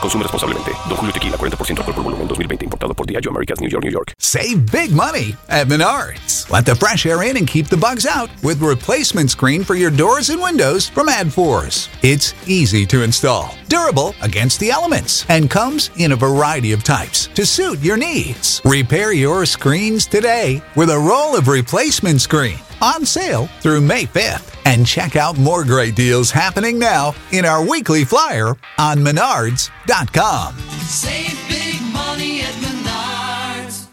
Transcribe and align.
Consume 0.00 0.22
responsablemente. 0.22 0.72
Don 0.88 0.96
Julio 0.96 1.12
Tequila, 1.12 1.36
40% 1.36 1.78
alcohol 1.78 1.94
por 1.94 2.04
volumen, 2.04 2.28
2020. 2.28 2.64
Importado 2.64 2.94
por 2.94 3.06
Diageo 3.06 3.30
Americas, 3.30 3.60
New 3.60 3.68
York, 3.68 3.84
New 3.84 3.90
York. 3.90 4.12
Save 4.18 4.70
big 4.70 4.92
money 4.92 5.34
at 5.48 5.66
Menards. 5.68 6.48
Let 6.50 6.64
the 6.64 6.74
fresh 6.74 7.06
air 7.06 7.22
in 7.22 7.36
and 7.36 7.46
keep 7.46 7.68
the 7.68 7.76
bugs 7.76 8.06
out 8.06 8.30
with 8.42 8.60
replacement 8.60 9.30
screen 9.30 9.64
for 9.64 9.74
your 9.74 9.90
doors 9.90 10.30
and 10.30 10.40
windows 10.40 10.88
from 10.88 11.08
AdForce. 11.08 11.88
It's 12.02 12.34
easy 12.46 12.86
to 12.86 13.02
install, 13.02 13.54
durable 13.68 14.14
against 14.22 14.60
the 14.60 14.70
elements, 14.70 15.24
and 15.28 15.50
comes 15.50 15.90
in 15.96 16.12
a 16.12 16.16
variety 16.16 16.72
of 16.72 16.84
types 16.84 17.28
to 17.34 17.44
suit 17.44 17.80
your 17.80 17.96
needs. 17.96 18.60
Repair 18.64 19.12
your 19.12 19.44
screens 19.46 20.06
today 20.06 20.62
with 20.76 20.90
a 20.90 20.98
roll 20.98 21.36
of 21.36 21.48
replacement 21.48 22.20
screen 22.20 22.58
on 22.80 23.04
sale 23.04 23.48
through 23.60 23.80
May 23.80 24.04
5th. 24.04 24.52
And 24.64 24.86
check 24.86 25.16
out 25.16 25.38
more 25.38 25.64
great 25.64 25.96
deals 25.96 26.30
happening 26.30 26.78
now 26.78 27.14
in 27.32 27.44
our 27.44 27.62
weekly 27.64 28.04
flyer 28.04 28.56
on 28.78 28.98
menards.com. 28.98 30.54
Save 30.86 31.36
big 31.48 31.80
money 31.92 32.42
at 32.42 32.54
Menards. 32.60 33.88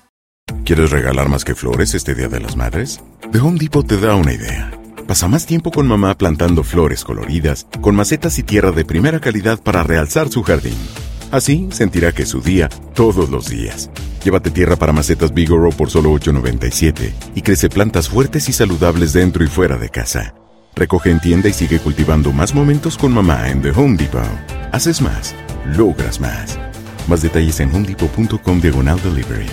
¿Quieres 0.66 0.92
regalar 0.92 1.30
más 1.30 1.44
que 1.44 1.56
flores 1.56 1.94
este 1.94 2.16
Día 2.16 2.28
de 2.28 2.40
las 2.40 2.56
Madres? 2.56 3.02
The 3.32 3.40
Home 3.40 3.58
Depot 3.60 3.86
te 3.86 3.98
da 3.98 4.16
una 4.16 4.34
idea. 4.34 4.72
Pasa 5.08 5.28
más 5.28 5.46
tiempo 5.46 5.72
con 5.72 5.88
mamá 5.88 6.18
plantando 6.18 6.64
flores 6.64 7.04
coloridas, 7.04 7.68
con 7.82 7.96
macetas 7.96 8.40
y 8.40 8.44
tierra 8.44 8.72
de 8.72 8.86
primera 8.86 9.20
calidad 9.20 9.62
para 9.62 9.84
realzar 9.84 10.30
su 10.30 10.44
jardín. 10.44 10.78
Así 11.32 11.68
sentirá 11.72 12.12
que 12.12 12.24
es 12.24 12.30
su 12.30 12.42
día 12.42 12.70
todos 12.94 13.30
los 13.30 13.50
días. 13.50 13.90
Llévate 14.24 14.52
tierra 14.52 14.78
para 14.78 14.94
macetas 14.94 15.34
Bigoro 15.34 15.70
por 15.72 15.90
solo 15.90 16.12
$8.97 16.14 17.14
y 17.36 17.42
crece 17.42 17.68
plantas 17.68 18.08
fuertes 18.08 18.48
y 18.48 18.54
saludables 18.54 19.12
dentro 19.12 19.44
y 19.44 19.48
fuera 19.48 19.78
de 19.78 19.90
casa. 19.90 20.34
Recoge 20.76 21.12
en 21.12 21.20
tienda 21.20 21.50
y 21.50 21.54
sigue 21.54 21.78
cultivando 21.80 22.32
más 22.32 22.56
momentos 22.56 22.98
con 22.98 23.14
mamá 23.14 23.50
en 23.50 23.62
The 23.62 23.72
Home 23.72 23.98
Depot. 23.98 24.24
Haces 24.72 25.02
más, 25.02 25.36
logras 25.66 26.22
más. 26.22 26.58
Más 27.10 27.22
detalles 27.22 27.60
en 27.60 27.76
homedepot.com 27.76 28.62
diagonal 28.62 28.98
delivery. 29.04 29.46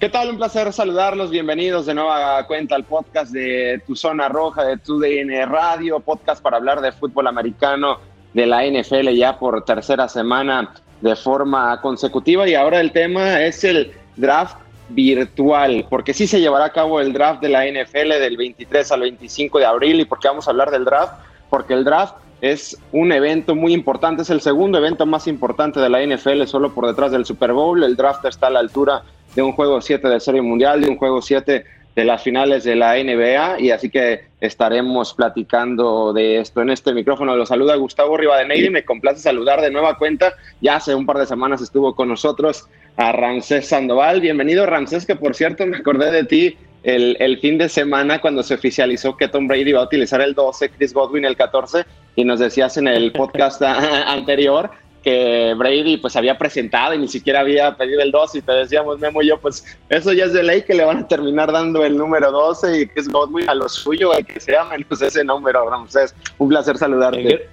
¿Qué 0.00 0.08
tal? 0.08 0.30
Un 0.30 0.38
placer 0.38 0.72
saludarlos. 0.72 1.30
Bienvenidos 1.30 1.84
de 1.86 1.94
nueva 1.94 2.44
cuenta 2.46 2.74
al 2.76 2.84
podcast 2.84 3.30
de 3.30 3.80
Tu 3.86 3.94
Zona 3.94 4.28
Roja, 4.28 4.64
de 4.64 4.78
Tu 4.78 4.98
DN 4.98 5.46
Radio, 5.46 6.00
podcast 6.00 6.42
para 6.42 6.56
hablar 6.56 6.80
de 6.80 6.90
fútbol 6.92 7.26
americano 7.28 8.11
de 8.34 8.46
la 8.46 8.64
NFL 8.64 9.08
ya 9.10 9.38
por 9.38 9.64
tercera 9.64 10.08
semana 10.08 10.72
de 11.00 11.16
forma 11.16 11.80
consecutiva. 11.80 12.48
Y 12.48 12.54
ahora 12.54 12.80
el 12.80 12.92
tema 12.92 13.42
es 13.42 13.64
el 13.64 13.92
draft 14.16 14.56
virtual, 14.88 15.86
porque 15.88 16.14
sí 16.14 16.26
se 16.26 16.40
llevará 16.40 16.66
a 16.66 16.72
cabo 16.72 17.00
el 17.00 17.12
draft 17.12 17.40
de 17.40 17.48
la 17.48 17.64
NFL 17.66 18.08
del 18.20 18.36
23 18.36 18.92
al 18.92 19.00
25 19.00 19.58
de 19.58 19.66
abril. 19.66 20.00
¿Y 20.00 20.04
por 20.04 20.18
qué 20.18 20.28
vamos 20.28 20.46
a 20.46 20.50
hablar 20.50 20.70
del 20.70 20.84
draft? 20.84 21.14
Porque 21.50 21.74
el 21.74 21.84
draft 21.84 22.14
es 22.40 22.76
un 22.90 23.12
evento 23.12 23.54
muy 23.54 23.72
importante, 23.72 24.22
es 24.22 24.30
el 24.30 24.40
segundo 24.40 24.76
evento 24.78 25.06
más 25.06 25.28
importante 25.28 25.80
de 25.80 25.88
la 25.88 26.04
NFL, 26.04 26.44
solo 26.44 26.74
por 26.74 26.86
detrás 26.86 27.12
del 27.12 27.24
Super 27.24 27.52
Bowl. 27.52 27.82
El 27.82 27.96
draft 27.96 28.24
está 28.24 28.48
a 28.48 28.50
la 28.50 28.60
altura 28.60 29.02
de 29.34 29.42
un 29.42 29.52
juego 29.52 29.80
7 29.80 30.08
de 30.08 30.20
Serie 30.20 30.42
Mundial, 30.42 30.80
de 30.80 30.88
un 30.88 30.96
juego 30.96 31.22
7 31.22 31.64
de 31.94 32.04
las 32.04 32.22
finales 32.22 32.64
de 32.64 32.74
la 32.74 32.94
NBA, 32.94 33.60
y 33.60 33.70
así 33.70 33.90
que 33.90 34.22
estaremos 34.40 35.12
platicando 35.12 36.12
de 36.12 36.38
esto 36.38 36.62
en 36.62 36.70
este 36.70 36.94
micrófono. 36.94 37.36
Lo 37.36 37.44
saluda 37.44 37.76
Gustavo 37.76 38.16
Rivadeneira 38.16 38.66
y 38.66 38.70
me 38.70 38.84
complace 38.84 39.20
saludar 39.20 39.60
de 39.60 39.70
nueva 39.70 39.98
cuenta. 39.98 40.32
Ya 40.60 40.76
hace 40.76 40.94
un 40.94 41.04
par 41.04 41.18
de 41.18 41.26
semanas 41.26 41.60
estuvo 41.60 41.94
con 41.94 42.08
nosotros 42.08 42.66
a 42.96 43.12
Ramsés 43.12 43.68
Sandoval. 43.68 44.20
Bienvenido, 44.20 44.64
Ramsés, 44.64 45.04
que 45.04 45.16
por 45.16 45.34
cierto 45.34 45.66
me 45.66 45.76
acordé 45.76 46.10
de 46.10 46.24
ti 46.24 46.56
el, 46.82 47.16
el, 47.20 47.38
fin 47.38 47.58
de 47.58 47.68
semana 47.68 48.20
cuando 48.20 48.42
se 48.42 48.54
oficializó 48.54 49.16
que 49.16 49.28
Tom 49.28 49.46
Brady 49.46 49.72
va 49.72 49.80
a 49.80 49.84
utilizar 49.84 50.20
el 50.20 50.34
12, 50.34 50.70
Chris 50.70 50.92
Godwin 50.92 51.24
el 51.24 51.36
14, 51.36 51.84
y 52.16 52.24
nos 52.24 52.40
decías 52.40 52.76
en 52.76 52.88
el 52.88 53.12
podcast 53.12 53.62
anterior 54.06 54.70
que 55.02 55.54
Brady 55.56 55.96
pues 55.96 56.16
había 56.16 56.38
presentado 56.38 56.94
y 56.94 56.98
ni 56.98 57.08
siquiera 57.08 57.40
había 57.40 57.76
pedido 57.76 58.00
el 58.00 58.10
12 58.10 58.38
y 58.38 58.42
te 58.42 58.52
decíamos 58.52 58.98
Memo 58.98 59.22
y 59.22 59.28
yo 59.28 59.38
pues 59.38 59.64
eso 59.88 60.12
ya 60.12 60.26
es 60.26 60.32
de 60.32 60.42
ley 60.42 60.62
que 60.62 60.74
le 60.74 60.84
van 60.84 60.98
a 60.98 61.08
terminar 61.08 61.50
dando 61.52 61.84
el 61.84 61.96
número 61.96 62.30
12 62.30 62.80
y 62.80 62.86
que 62.86 63.00
es 63.00 63.08
Godwin 63.08 63.48
a 63.48 63.54
lo 63.54 63.68
suyo, 63.68 64.14
el 64.14 64.24
que 64.24 64.40
sea 64.40 64.64
menos 64.64 65.02
ese 65.02 65.24
número, 65.24 65.68
Ramsés. 65.68 66.14
Un 66.38 66.48
placer 66.48 66.78
saludarte. 66.78 67.48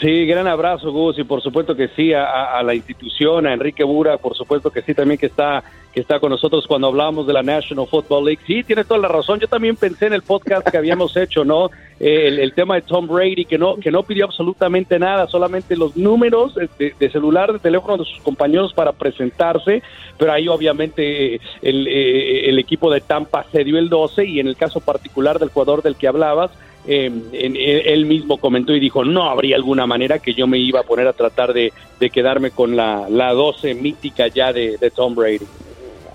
Sí, 0.00 0.26
gran 0.26 0.46
abrazo, 0.48 0.90
Gus, 0.90 1.18
y 1.18 1.24
por 1.24 1.40
supuesto 1.40 1.76
que 1.76 1.88
sí 1.88 2.12
a, 2.12 2.60
la 2.62 2.74
institución, 2.74 3.46
a 3.46 3.52
Enrique 3.52 3.84
Bura, 3.84 4.18
por 4.18 4.34
supuesto 4.34 4.70
que 4.70 4.82
sí 4.82 4.94
también 4.94 5.18
que 5.18 5.26
está 5.26 5.62
que 5.92 6.00
está 6.00 6.18
con 6.18 6.30
nosotros 6.30 6.66
cuando 6.66 6.88
hablamos 6.88 7.24
de 7.24 7.32
la 7.32 7.44
National 7.44 7.86
Football 7.86 8.24
League. 8.24 8.40
Sí, 8.44 8.64
tiene 8.64 8.82
toda 8.82 8.98
la 8.98 9.06
razón. 9.06 9.38
Yo 9.38 9.46
también 9.46 9.76
pensé 9.76 10.06
en 10.06 10.14
el 10.14 10.22
podcast 10.22 10.68
que 10.68 10.76
habíamos 10.76 11.16
hecho, 11.16 11.44
¿no? 11.44 11.70
Eh, 12.00 12.26
el, 12.26 12.40
el, 12.40 12.52
tema 12.52 12.74
de 12.74 12.82
Tom 12.82 13.06
Brady, 13.06 13.44
que 13.44 13.56
no 13.56 13.76
que 13.76 13.92
no 13.92 14.02
pidió 14.02 14.24
absolutamente 14.24 14.98
nada, 14.98 15.28
solamente 15.28 15.76
los 15.76 15.96
números 15.96 16.56
de, 16.56 16.94
de, 16.98 17.10
celular, 17.10 17.52
de 17.52 17.60
teléfono 17.60 17.98
de 17.98 18.04
sus 18.04 18.20
compañeros 18.22 18.72
para 18.72 18.90
presentarse, 18.90 19.84
pero 20.18 20.32
ahí 20.32 20.48
obviamente 20.48 21.36
el, 21.62 21.86
eh, 21.86 22.48
el 22.48 22.58
equipo 22.58 22.90
de 22.90 23.00
Tampa 23.00 23.46
se 23.52 23.62
dio 23.62 23.78
el 23.78 23.88
12 23.88 24.24
y 24.24 24.40
en 24.40 24.48
el 24.48 24.56
caso 24.56 24.80
particular 24.80 25.38
del 25.38 25.50
jugador 25.50 25.82
del 25.82 25.94
que 25.94 26.08
hablabas, 26.08 26.50
eh, 26.86 27.06
en, 27.06 27.56
en, 27.56 27.56
él 27.56 28.04
mismo 28.04 28.38
comentó 28.38 28.74
y 28.74 28.80
dijo, 28.80 29.04
no 29.04 29.30
habría 29.30 29.56
alguna 29.56 29.86
manera 29.86 30.18
que 30.18 30.34
yo 30.34 30.46
me 30.46 30.58
iba 30.58 30.80
a 30.80 30.82
poner 30.82 31.06
a 31.06 31.12
tratar 31.12 31.52
de, 31.52 31.72
de 31.98 32.10
quedarme 32.10 32.50
con 32.50 32.76
la, 32.76 33.06
la 33.08 33.32
12 33.32 33.74
mítica 33.74 34.28
ya 34.28 34.52
de, 34.52 34.76
de, 34.76 34.90
Tom 34.90 35.14
Brady. 35.14 35.46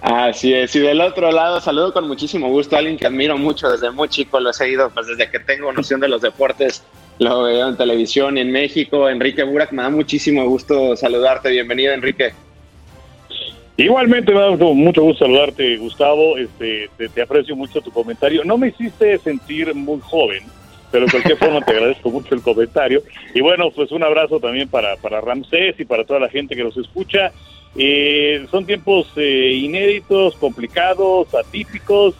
Así 0.01 0.53
es, 0.53 0.75
y 0.75 0.79
del 0.79 1.01
otro 1.01 1.31
lado 1.31 1.59
saludo 1.59 1.91
con 1.91 2.07
muchísimo 2.07 2.47
gusto 2.49 2.75
a 2.75 2.79
alguien 2.79 2.97
que 2.97 3.07
admiro 3.07 3.37
mucho 3.37 3.69
desde 3.69 3.91
muy 3.91 4.07
chico, 4.07 4.39
lo 4.39 4.51
he 4.51 4.53
seguido 4.53 4.89
pues 4.91 5.07
desde 5.07 5.29
que 5.29 5.39
tengo 5.39 5.73
noción 5.73 5.99
de 5.99 6.07
los 6.07 6.21
deportes, 6.21 6.83
lo 7.17 7.43
veo 7.43 7.67
en 7.67 7.75
televisión 7.75 8.37
en 8.37 8.51
México, 8.51 9.09
Enrique 9.09 9.43
Burak, 9.43 9.71
me 9.73 9.83
da 9.83 9.89
muchísimo 9.89 10.45
gusto 10.45 10.95
saludarte, 10.95 11.49
bienvenido 11.49 11.93
Enrique. 11.93 12.31
Igualmente 13.75 14.33
me 14.33 14.41
da 14.41 14.49
mucho 14.51 15.01
gusto 15.01 15.25
saludarte, 15.25 15.77
Gustavo. 15.77 16.37
Este, 16.37 16.89
te, 16.97 17.07
te, 17.07 17.21
aprecio 17.21 17.55
mucho 17.55 17.79
tu 17.79 17.91
comentario. 17.91 18.43
No 18.43 18.57
me 18.57 18.67
hiciste 18.67 19.17
sentir 19.19 19.73
muy 19.73 20.01
joven, 20.01 20.43
pero 20.91 21.05
de 21.05 21.11
cualquier 21.11 21.37
forma 21.37 21.61
te 21.61 21.71
agradezco 21.71 22.09
mucho 22.09 22.35
el 22.35 22.41
comentario. 22.41 23.03
Y 23.33 23.41
bueno, 23.41 23.71
pues 23.71 23.91
un 23.91 24.03
abrazo 24.03 24.39
también 24.39 24.69
para, 24.69 24.95
para 24.97 25.21
Ramsés 25.21 25.79
y 25.79 25.85
para 25.85 26.03
toda 26.03 26.19
la 26.19 26.29
gente 26.29 26.55
que 26.55 26.63
nos 26.63 26.77
escucha. 26.77 27.31
Eh, 27.75 28.45
son 28.49 28.65
tiempos 28.65 29.11
eh, 29.15 29.51
inéditos, 29.53 30.35
complicados, 30.35 31.33
atípicos, 31.35 32.15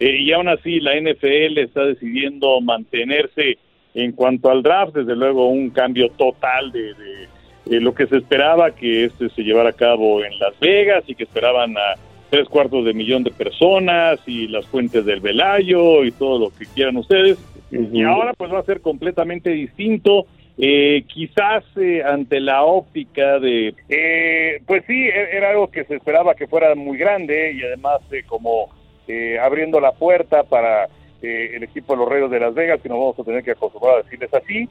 eh, 0.00 0.16
y 0.20 0.32
aún 0.32 0.48
así 0.48 0.80
la 0.80 0.98
NFL 0.98 1.58
está 1.58 1.84
decidiendo 1.84 2.60
mantenerse 2.60 3.58
en 3.94 4.12
cuanto 4.12 4.50
al 4.50 4.62
draft. 4.62 4.94
Desde 4.94 5.14
luego, 5.14 5.48
un 5.48 5.70
cambio 5.70 6.08
total 6.10 6.72
de, 6.72 6.94
de 6.94 7.28
eh, 7.66 7.80
lo 7.80 7.94
que 7.94 8.06
se 8.06 8.18
esperaba 8.18 8.74
que 8.74 9.04
este 9.04 9.30
se 9.30 9.42
llevara 9.42 9.70
a 9.70 9.74
cabo 9.74 10.22
en 10.22 10.38
Las 10.38 10.58
Vegas 10.60 11.04
y 11.06 11.14
que 11.14 11.24
esperaban 11.24 11.76
a 11.76 11.94
tres 12.28 12.48
cuartos 12.48 12.84
de 12.84 12.92
millón 12.92 13.22
de 13.22 13.30
personas 13.30 14.20
y 14.26 14.48
las 14.48 14.66
fuentes 14.66 15.04
del 15.04 15.20
Velayo 15.20 16.04
y 16.04 16.12
todo 16.12 16.38
lo 16.38 16.50
que 16.50 16.66
quieran 16.66 16.96
ustedes. 16.96 17.38
Y 17.70 18.02
ahora 18.02 18.32
pues 18.34 18.52
va 18.52 18.60
a 18.60 18.64
ser 18.64 18.80
completamente 18.80 19.50
distinto. 19.50 20.26
Eh, 20.56 21.04
quizás 21.08 21.64
eh, 21.76 22.02
ante 22.04 22.38
la 22.38 22.62
óptica 22.62 23.40
de, 23.40 23.74
eh, 23.88 24.60
pues 24.66 24.84
sí, 24.86 25.08
era 25.32 25.50
algo 25.50 25.68
que 25.68 25.84
se 25.84 25.96
esperaba 25.96 26.34
que 26.36 26.46
fuera 26.46 26.74
muy 26.76 26.96
grande 26.96 27.52
y 27.52 27.62
además 27.62 28.00
como 28.28 28.68
eh, 29.08 29.36
abriendo 29.40 29.80
la 29.80 29.92
puerta 29.92 30.44
para 30.44 30.88
el 31.22 31.62
equipo 31.62 31.94
de 31.94 31.98
los 32.00 32.08
Reyes 32.08 32.30
de 32.30 32.38
Las 32.38 32.54
Vegas, 32.54 32.80
que 32.82 32.88
nos 32.88 32.98
vamos 32.98 33.18
a 33.18 33.24
tener 33.24 33.42
que 33.42 33.52
acostumbrar 33.52 33.94
a 33.94 34.02
decirles 34.02 34.32
así, 34.34 34.68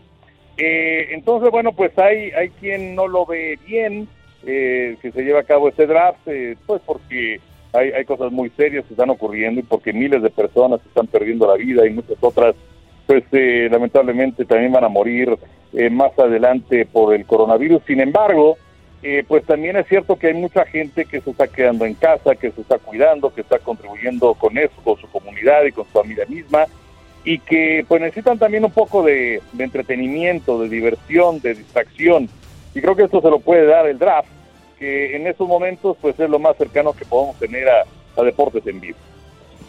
Eh, 0.57 1.07
entonces, 1.11 1.49
bueno, 1.49 1.71
pues 1.73 1.97
hay, 1.97 2.31
hay 2.31 2.49
quien 2.49 2.95
no 2.95 3.07
lo 3.07 3.25
ve 3.25 3.57
bien 3.65 4.07
eh, 4.45 4.97
que 5.01 5.11
se 5.11 5.23
lleve 5.23 5.39
a 5.39 5.43
cabo 5.43 5.69
este 5.69 5.87
draft, 5.87 6.27
eh, 6.27 6.55
pues 6.65 6.81
porque 6.85 7.39
hay, 7.73 7.91
hay 7.91 8.05
cosas 8.05 8.31
muy 8.31 8.49
serias 8.51 8.85
que 8.85 8.93
están 8.93 9.09
ocurriendo 9.09 9.61
y 9.61 9.63
porque 9.63 9.93
miles 9.93 10.21
de 10.21 10.29
personas 10.29 10.79
están 10.85 11.07
perdiendo 11.07 11.47
la 11.47 11.55
vida 11.55 11.87
y 11.87 11.89
muchas 11.89 12.17
otras, 12.21 12.55
pues 13.05 13.23
eh, 13.31 13.67
lamentablemente 13.71 14.45
también 14.45 14.71
van 14.71 14.85
a 14.85 14.89
morir 14.89 15.37
eh, 15.73 15.89
más 15.89 16.17
adelante 16.17 16.85
por 16.85 17.13
el 17.13 17.25
coronavirus. 17.25 17.81
Sin 17.85 17.99
embargo, 17.99 18.57
eh, 19.01 19.25
pues 19.27 19.45
también 19.45 19.75
es 19.75 19.87
cierto 19.87 20.17
que 20.17 20.27
hay 20.27 20.33
mucha 20.33 20.65
gente 20.65 21.05
que 21.05 21.19
se 21.19 21.31
está 21.31 21.47
quedando 21.47 21.85
en 21.85 21.93
casa, 21.95 22.35
que 22.35 22.51
se 22.51 22.61
está 22.61 22.77
cuidando, 22.77 23.33
que 23.33 23.41
está 23.41 23.59
contribuyendo 23.59 24.33
con 24.35 24.57
eso, 24.57 24.75
con 24.83 24.97
su 24.97 25.07
comunidad 25.07 25.65
y 25.65 25.71
con 25.71 25.85
su 25.85 25.91
familia 25.91 26.25
misma, 26.25 26.65
y 27.25 27.39
que 27.39 27.85
pues 27.87 28.01
necesitan 28.01 28.39
también 28.39 28.63
un 28.63 28.71
poco 28.71 29.03
de, 29.03 29.41
entretenimiento, 29.57 30.61
de 30.61 30.69
diversión, 30.69 31.41
de 31.41 31.55
distracción. 31.55 32.29
Y 32.73 32.81
creo 32.81 32.95
que 32.95 33.03
esto 33.03 33.21
se 33.21 33.29
lo 33.29 33.39
puede 33.39 33.65
dar 33.65 33.87
el 33.87 33.99
draft, 33.99 34.29
que 34.79 35.15
en 35.15 35.27
estos 35.27 35.47
momentos 35.47 35.97
pues 35.99 36.17
es 36.17 36.29
lo 36.29 36.39
más 36.39 36.55
cercano 36.55 36.93
que 36.93 37.03
podemos 37.03 37.37
tener 37.37 37.67
a, 37.67 37.83
a 38.15 38.23
deportes 38.23 38.65
en 38.67 38.79
vivo. 38.79 38.97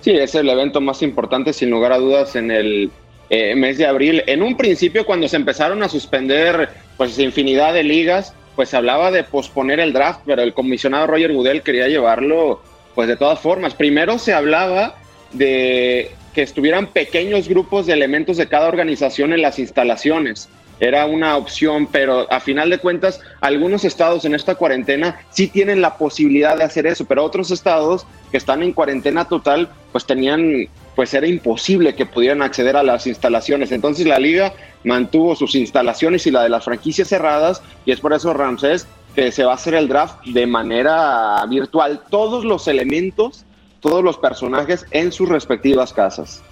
Sí, 0.00 0.12
es 0.12 0.34
el 0.34 0.48
evento 0.48 0.80
más 0.80 1.02
importante, 1.02 1.52
sin 1.52 1.70
lugar 1.70 1.92
a 1.92 1.98
dudas, 1.98 2.36
en 2.36 2.50
el 2.50 2.90
eh, 3.30 3.54
mes 3.54 3.78
de 3.78 3.86
abril. 3.86 4.22
En 4.26 4.42
un 4.42 4.56
principio, 4.56 5.06
cuando 5.06 5.28
se 5.28 5.36
empezaron 5.36 5.82
a 5.82 5.88
suspender 5.88 6.68
pues 6.96 7.18
infinidad 7.18 7.74
de 7.74 7.82
ligas, 7.82 8.34
pues 8.54 8.68
se 8.68 8.76
hablaba 8.76 9.10
de 9.10 9.24
posponer 9.24 9.80
el 9.80 9.92
draft, 9.92 10.20
pero 10.26 10.42
el 10.42 10.54
comisionado 10.54 11.06
Roger 11.06 11.32
Goodell 11.32 11.62
quería 11.62 11.88
llevarlo, 11.88 12.62
pues 12.94 13.08
de 13.08 13.16
todas 13.16 13.40
formas. 13.40 13.74
Primero 13.74 14.18
se 14.18 14.32
hablaba 14.32 14.96
de 15.32 16.12
que 16.34 16.42
estuvieran 16.42 16.88
pequeños 16.88 17.48
grupos 17.48 17.86
de 17.86 17.92
elementos 17.92 18.36
de 18.36 18.48
cada 18.48 18.68
organización 18.68 19.32
en 19.32 19.42
las 19.42 19.58
instalaciones. 19.58 20.48
Era 20.80 21.06
una 21.06 21.36
opción, 21.36 21.86
pero 21.86 22.30
a 22.32 22.40
final 22.40 22.68
de 22.68 22.78
cuentas, 22.78 23.20
algunos 23.40 23.84
estados 23.84 24.24
en 24.24 24.34
esta 24.34 24.56
cuarentena 24.56 25.20
sí 25.30 25.46
tienen 25.46 25.80
la 25.80 25.96
posibilidad 25.96 26.56
de 26.56 26.64
hacer 26.64 26.86
eso, 26.86 27.04
pero 27.04 27.24
otros 27.24 27.52
estados 27.52 28.06
que 28.32 28.36
están 28.36 28.62
en 28.62 28.72
cuarentena 28.72 29.26
total, 29.26 29.68
pues 29.92 30.04
tenían, 30.04 30.68
pues 30.94 31.12
era 31.14 31.26
imposible 31.26 31.94
que 31.94 32.06
pudieran 32.06 32.42
acceder 32.42 32.76
a 32.76 32.82
las 32.82 33.06
instalaciones. 33.06 33.72
Entonces 33.72 34.06
la 34.06 34.18
liga 34.18 34.52
mantuvo 34.84 35.34
sus 35.34 35.54
instalaciones 35.54 36.26
y 36.26 36.30
la 36.30 36.42
de 36.42 36.48
las 36.48 36.64
franquicias 36.64 37.08
cerradas, 37.08 37.62
y 37.84 37.92
es 37.92 38.00
por 38.00 38.12
eso, 38.12 38.32
Ramsés, 38.32 38.86
que 39.14 39.30
se 39.32 39.44
va 39.44 39.52
a 39.52 39.54
hacer 39.54 39.74
el 39.74 39.88
draft 39.88 40.24
de 40.26 40.46
manera 40.46 41.44
virtual. 41.48 42.00
Todos 42.10 42.44
los 42.44 42.68
elementos, 42.68 43.44
todos 43.80 44.02
los 44.02 44.18
personajes 44.18 44.86
en 44.90 45.12
sus 45.12 45.28
respectivas 45.28 45.92
casas. 45.92 46.42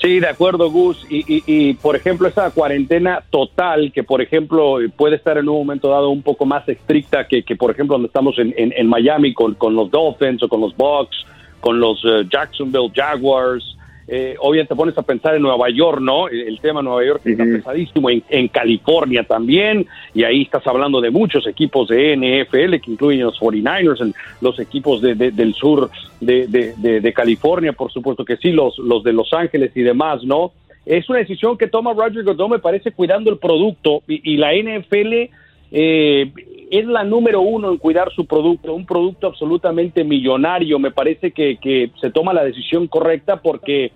Sí, 0.00 0.20
de 0.20 0.28
acuerdo, 0.28 0.70
Gus. 0.70 1.06
Y, 1.08 1.20
y, 1.26 1.42
y, 1.46 1.74
por 1.74 1.96
ejemplo, 1.96 2.28
esa 2.28 2.50
cuarentena 2.50 3.22
total, 3.30 3.92
que 3.92 4.02
por 4.02 4.20
ejemplo 4.20 4.76
puede 4.96 5.16
estar 5.16 5.38
en 5.38 5.48
un 5.48 5.56
momento 5.56 5.88
dado 5.88 6.10
un 6.10 6.22
poco 6.22 6.44
más 6.44 6.68
estricta 6.68 7.26
que, 7.26 7.42
por 7.56 7.70
ejemplo, 7.70 7.94
donde 7.94 8.08
estamos 8.08 8.38
en, 8.38 8.52
en, 8.56 8.72
en 8.76 8.86
Miami 8.86 9.32
con, 9.32 9.56
los 9.74 9.90
Dolphins 9.90 10.42
o 10.42 10.48
con 10.48 10.60
los 10.60 10.76
Bucks, 10.76 11.16
con 11.66 11.80
los 11.80 12.04
uh, 12.04 12.22
Jacksonville 12.30 12.92
Jaguars. 12.94 13.76
Eh, 14.06 14.36
obviamente 14.38 14.68
te 14.68 14.76
pones 14.76 14.96
a 14.96 15.02
pensar 15.02 15.34
en 15.34 15.42
Nueva 15.42 15.68
York, 15.68 15.98
¿no? 16.00 16.28
El 16.28 16.60
tema 16.60 16.78
de 16.78 16.84
Nueva 16.84 17.04
York 17.04 17.22
está 17.24 17.42
uh 17.42 17.46
-huh. 17.46 17.56
pesadísimo, 17.56 18.08
en, 18.08 18.22
en, 18.28 18.46
California 18.46 19.24
también, 19.24 19.84
y 20.14 20.22
ahí 20.22 20.42
estás 20.42 20.64
hablando 20.68 21.00
de 21.00 21.10
muchos 21.10 21.44
equipos 21.44 21.88
de 21.88 22.14
NFL, 22.14 22.78
que 22.78 22.92
incluyen 22.92 23.24
los 23.26 23.36
49ers, 23.40 24.00
en 24.00 24.14
los 24.40 24.60
equipos 24.60 25.02
de, 25.02 25.16
de, 25.16 25.32
del 25.32 25.54
sur 25.54 25.90
de, 26.20 26.46
de, 26.46 27.12
California, 27.12 27.72
por 27.72 27.90
supuesto 27.90 28.24
que 28.24 28.36
sí, 28.36 28.52
los, 28.52 28.78
los 28.78 29.02
de 29.02 29.12
Los 29.12 29.32
Ángeles 29.32 29.72
y 29.74 29.82
demás, 29.82 30.22
¿no? 30.22 30.52
Es 30.84 31.10
una 31.10 31.18
decisión 31.18 31.58
que 31.58 31.66
toma 31.66 31.92
Roger 31.92 32.22
Goodell, 32.22 32.48
me 32.48 32.60
parece, 32.60 32.92
cuidando 32.92 33.28
el 33.28 33.38
producto, 33.38 34.04
y, 34.06 34.20
y 34.34 34.36
la 34.36 34.52
NFL 34.54 35.34
eh, 35.70 36.32
es 36.70 36.86
la 36.86 37.04
número 37.04 37.40
uno 37.40 37.70
en 37.70 37.78
cuidar 37.78 38.12
su 38.12 38.26
producto, 38.26 38.74
un 38.74 38.86
producto 38.86 39.28
absolutamente 39.28 40.04
millonario. 40.04 40.78
Me 40.78 40.90
parece 40.90 41.30
que, 41.30 41.58
que 41.58 41.90
se 42.00 42.10
toma 42.10 42.32
la 42.32 42.44
decisión 42.44 42.88
correcta 42.88 43.40
porque 43.40 43.92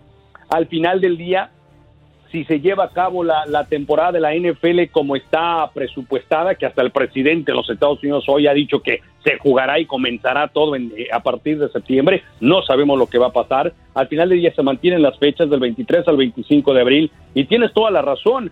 al 0.49 0.67
final 0.67 1.01
del 1.01 1.17
día, 1.17 1.51
si 2.31 2.45
se 2.45 2.61
lleva 2.61 2.85
a 2.85 2.91
cabo 2.91 3.25
la, 3.25 3.65
temporada 3.69 4.13
de 4.13 4.21
la 4.21 4.35
NFL 4.35 4.91
como 4.91 5.17
está 5.17 5.69
presupuestada, 5.75 6.55
que 6.55 6.67
hasta 6.67 6.83
el 6.83 6.91
presidente 6.91 7.53
de 7.53 7.57
los 7.57 7.69
Estados 7.69 8.03
Unidos 8.03 8.25
hoy 8.29 8.47
ha 8.47 8.55
dicho 8.55 8.81
que 8.81 9.01
se 9.25 9.39
jugará 9.39 9.79
y 9.79 9.87
comenzará 9.87 10.49
todo 10.49 10.77
en, 10.77 10.93
eh, 10.97 11.09
a 11.13 11.21
partir 11.21 11.59
de 11.59 11.69
septiembre, 11.69 12.23
no 12.41 12.63
sabemos 12.63 12.99
lo 12.99 13.07
que 13.07 13.19
va 13.19 13.27
a 13.27 13.33
pasar. 13.33 13.73
Al 13.95 14.09
final 14.09 14.29
del 14.29 14.41
día 14.41 14.55
se 14.55 14.63
mantienen 14.63 15.03
las 15.03 15.19
fechas 15.19 15.51
del 15.51 15.61
23 15.61 16.09
al 16.09 16.17
25 16.17 16.73
de 16.73 16.81
abril 16.81 17.11
y 17.35 17.45
tienes 17.45 17.73
toda 17.73 17.91
la 17.91 18.03
razón. 18.03 18.51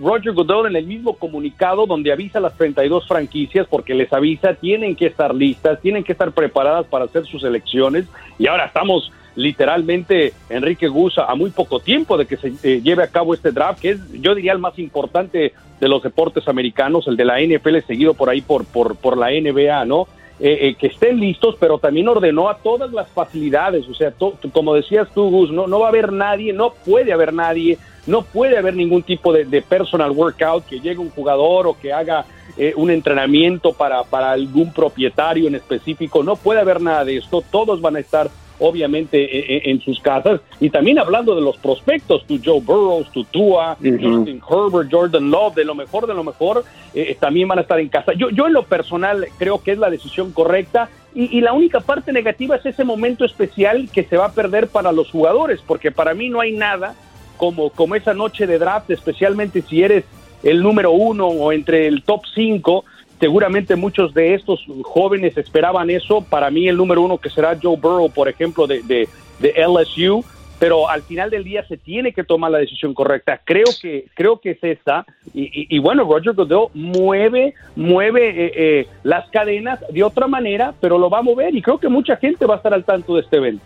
Roger 0.00 0.32
Goodell 0.34 0.66
en 0.66 0.76
el 0.76 0.86
mismo 0.86 1.14
comunicado 1.14 1.86
donde 1.86 2.12
avisa 2.12 2.38
a 2.38 2.42
las 2.42 2.56
32 2.56 3.08
franquicias 3.08 3.66
porque 3.68 3.94
les 3.94 4.12
avisa, 4.12 4.54
tienen 4.54 4.94
que 4.94 5.06
estar 5.06 5.34
listas, 5.34 5.80
tienen 5.80 6.04
que 6.04 6.12
estar 6.12 6.32
preparadas 6.32 6.86
para 6.86 7.06
hacer 7.06 7.24
sus 7.24 7.42
elecciones 7.42 8.06
y 8.38 8.46
ahora 8.46 8.66
estamos 8.66 9.10
literalmente 9.34 10.32
Enrique 10.50 10.88
Gusa 10.88 11.24
a 11.24 11.34
muy 11.34 11.50
poco 11.50 11.80
tiempo 11.80 12.16
de 12.16 12.26
que 12.26 12.36
se 12.36 12.52
eh, 12.62 12.80
lleve 12.82 13.02
a 13.02 13.08
cabo 13.08 13.34
este 13.34 13.50
draft, 13.50 13.80
que 13.80 13.90
es 13.90 14.00
yo 14.12 14.34
diría 14.34 14.52
el 14.52 14.58
más 14.58 14.78
importante 14.78 15.52
de 15.80 15.88
los 15.88 16.02
deportes 16.02 16.46
americanos, 16.48 17.06
el 17.08 17.16
de 17.16 17.24
la 17.24 17.40
NFL 17.40 17.78
seguido 17.86 18.14
por 18.14 18.30
ahí 18.30 18.40
por, 18.40 18.64
por, 18.64 18.96
por 18.96 19.16
la 19.16 19.30
NBA, 19.30 19.84
¿no? 19.84 20.06
Eh, 20.40 20.68
eh, 20.68 20.74
que 20.74 20.88
estén 20.88 21.20
listos, 21.20 21.56
pero 21.60 21.78
también 21.78 22.08
ordenó 22.08 22.48
a 22.48 22.58
todas 22.58 22.92
las 22.92 23.08
facilidades, 23.08 23.88
o 23.88 23.94
sea, 23.94 24.10
to, 24.10 24.34
como 24.52 24.74
decías 24.74 25.08
tú, 25.14 25.30
Gus, 25.30 25.52
no, 25.52 25.68
no 25.68 25.78
va 25.78 25.86
a 25.86 25.88
haber 25.90 26.12
nadie, 26.12 26.52
no 26.52 26.72
puede 26.72 27.12
haber 27.12 27.32
nadie, 27.32 27.78
no 28.06 28.22
puede 28.22 28.58
haber 28.58 28.74
ningún 28.74 29.04
tipo 29.04 29.32
de, 29.32 29.44
de 29.44 29.62
personal 29.62 30.10
workout, 30.10 30.66
que 30.66 30.80
llegue 30.80 30.98
un 30.98 31.10
jugador 31.10 31.68
o 31.68 31.78
que 31.78 31.92
haga 31.92 32.24
eh, 32.56 32.72
un 32.76 32.90
entrenamiento 32.90 33.72
para, 33.72 34.02
para 34.04 34.32
algún 34.32 34.72
propietario 34.72 35.48
en 35.48 35.54
específico, 35.54 36.22
no 36.22 36.36
puede 36.36 36.60
haber 36.60 36.80
nada 36.80 37.04
de 37.04 37.18
esto, 37.18 37.42
todos 37.50 37.80
van 37.80 37.96
a 37.96 38.00
estar 38.00 38.28
obviamente 38.62 39.68
en, 39.68 39.70
en, 39.70 39.80
sus 39.80 40.00
casas 40.00 40.40
y 40.60 40.70
también 40.70 40.98
hablando 40.98 41.34
de 41.34 41.40
los 41.40 41.56
prospectos, 41.56 42.24
tu 42.26 42.40
Joe 42.42 42.60
Burrows, 42.60 43.10
tu 43.10 43.24
Tua, 43.24 43.76
uh 43.78 43.84
-huh. 43.84 44.16
Justin 44.16 44.40
Herbert, 44.48 44.88
Jordan 44.90 45.30
Love, 45.30 45.56
de 45.56 45.64
lo 45.64 45.74
mejor 45.74 46.06
de 46.06 46.14
lo 46.14 46.24
mejor, 46.24 46.64
eh, 46.94 47.16
también 47.18 47.48
van 47.48 47.58
a 47.58 47.62
estar 47.62 47.80
en 47.80 47.88
casa. 47.88 48.12
Yo, 48.14 48.30
yo 48.30 48.46
en 48.46 48.52
lo 48.52 48.62
personal 48.64 49.26
creo 49.38 49.62
que 49.62 49.72
es 49.72 49.78
la 49.78 49.90
decisión 49.90 50.32
correcta 50.32 50.88
y, 51.14 51.36
y, 51.36 51.40
la 51.42 51.52
única 51.52 51.80
parte 51.80 52.12
negativa 52.12 52.56
es 52.56 52.64
ese 52.64 52.84
momento 52.84 53.24
especial 53.24 53.90
que 53.92 54.04
se 54.04 54.16
va 54.16 54.26
a 54.26 54.32
perder 54.32 54.68
para 54.68 54.92
los 54.92 55.10
jugadores, 55.10 55.60
porque 55.66 55.90
para 55.90 56.14
mí 56.14 56.30
no 56.30 56.40
hay 56.40 56.52
nada 56.52 56.94
como, 57.36 57.70
como 57.70 57.96
esa 57.96 58.14
noche 58.14 58.46
de 58.46 58.58
draft, 58.58 58.90
especialmente 58.90 59.62
si 59.62 59.82
eres 59.82 60.04
el 60.42 60.62
número 60.62 60.92
uno 60.92 61.26
o 61.26 61.52
entre 61.52 61.86
el 61.86 62.02
top 62.02 62.22
cinco, 62.34 62.84
seguramente 63.22 63.76
muchos 63.76 64.12
de 64.14 64.34
estos 64.34 64.66
jóvenes 64.82 65.38
esperaban 65.38 65.90
eso. 65.90 66.22
Para 66.22 66.50
mí 66.50 66.66
el 66.66 66.76
número 66.76 67.02
uno 67.02 67.18
que 67.18 67.30
será 67.30 67.56
Joe 67.62 67.76
Burrow, 67.76 68.10
por 68.10 68.28
ejemplo, 68.28 68.66
de, 68.66 69.08
LSU, 69.40 70.24
pero 70.58 70.88
al 70.88 71.02
final 71.02 71.30
del 71.30 71.44
día 71.44 71.64
se 71.68 71.76
tiene 71.76 72.12
que 72.12 72.24
tomar 72.24 72.50
la 72.50 72.58
decisión 72.58 72.94
correcta. 72.94 73.40
Creo 73.44 73.66
que 73.80 74.06
creo 74.14 74.40
que 74.40 74.50
es 74.50 74.64
esta. 74.64 75.06
Y 75.32 75.78
bueno, 75.78 76.02
Roger 76.02 76.32
Goodell 76.32 76.66
mueve 76.74 77.54
mueve 77.76 78.30
eh, 78.30 78.52
eh, 78.56 78.86
las 79.04 79.30
cadenas 79.30 79.78
de 79.88 80.02
otra 80.02 80.26
manera, 80.26 80.74
pero 80.80 80.98
lo 80.98 81.08
va 81.08 81.20
a 81.20 81.22
mover 81.22 81.54
y 81.54 81.62
creo 81.62 81.78
que 81.78 81.88
mucha 81.88 82.16
gente 82.16 82.44
va 82.44 82.54
a 82.54 82.56
estar 82.56 82.74
al 82.74 82.84
tanto 82.84 83.14
de 83.14 83.20
este 83.20 83.36
evento. 83.36 83.64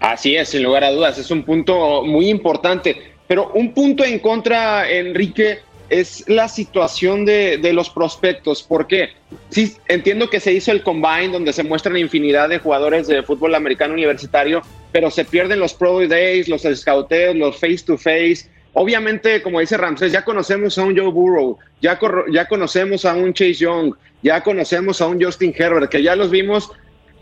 Así 0.00 0.36
es, 0.36 0.50
sin 0.50 0.64
lugar 0.64 0.84
a 0.84 0.90
dudas, 0.90 1.16
es 1.16 1.30
un 1.30 1.44
punto 1.44 2.04
muy 2.04 2.28
importante. 2.28 2.94
Pero 3.26 3.52
un 3.54 3.72
punto 3.72 4.04
en 4.04 4.18
contra, 4.18 4.90
Enrique, 4.90 5.60
es 5.90 6.28
la 6.28 6.48
situación 6.48 7.24
de, 7.24 7.58
los 7.72 7.90
prospectos. 7.90 8.62
¿Por 8.62 8.86
qué? 8.86 9.10
Sí, 9.50 9.76
entiendo 9.86 10.28
que 10.30 10.40
se 10.40 10.52
hizo 10.52 10.72
el 10.72 10.82
combine 10.82 11.28
donde 11.28 11.52
se 11.52 11.62
muestran 11.62 11.96
infinidad 11.96 12.48
de 12.48 12.58
jugadores 12.58 13.06
de 13.06 13.22
fútbol 13.22 13.54
americano 13.54 13.94
universitario, 13.94 14.62
pero 14.92 15.10
se 15.10 15.24
pierden 15.24 15.60
los 15.60 15.74
pro 15.74 16.06
days, 16.06 16.48
los 16.48 16.62
scouteos, 16.62 17.36
los 17.36 17.56
face 17.56 17.80
to 17.86 17.96
face. 17.96 18.48
Obviamente, 18.74 19.42
como 19.42 19.60
dice 19.60 19.76
Ramsés, 19.76 20.12
ya 20.12 20.24
conocemos 20.24 20.78
a 20.78 20.84
un 20.84 20.96
Joe 20.96 21.10
Burrow, 21.10 21.58
ya 21.80 21.98
conocemos 22.48 23.04
a 23.04 23.14
un 23.14 23.32
Chase 23.32 23.54
Young, 23.54 23.94
ya 24.22 24.42
conocemos 24.42 25.00
a 25.00 25.06
un 25.06 25.22
Justin 25.22 25.54
Herbert, 25.56 25.90
que 25.90 26.02
ya 26.02 26.14
los 26.14 26.30
vimos 26.30 26.70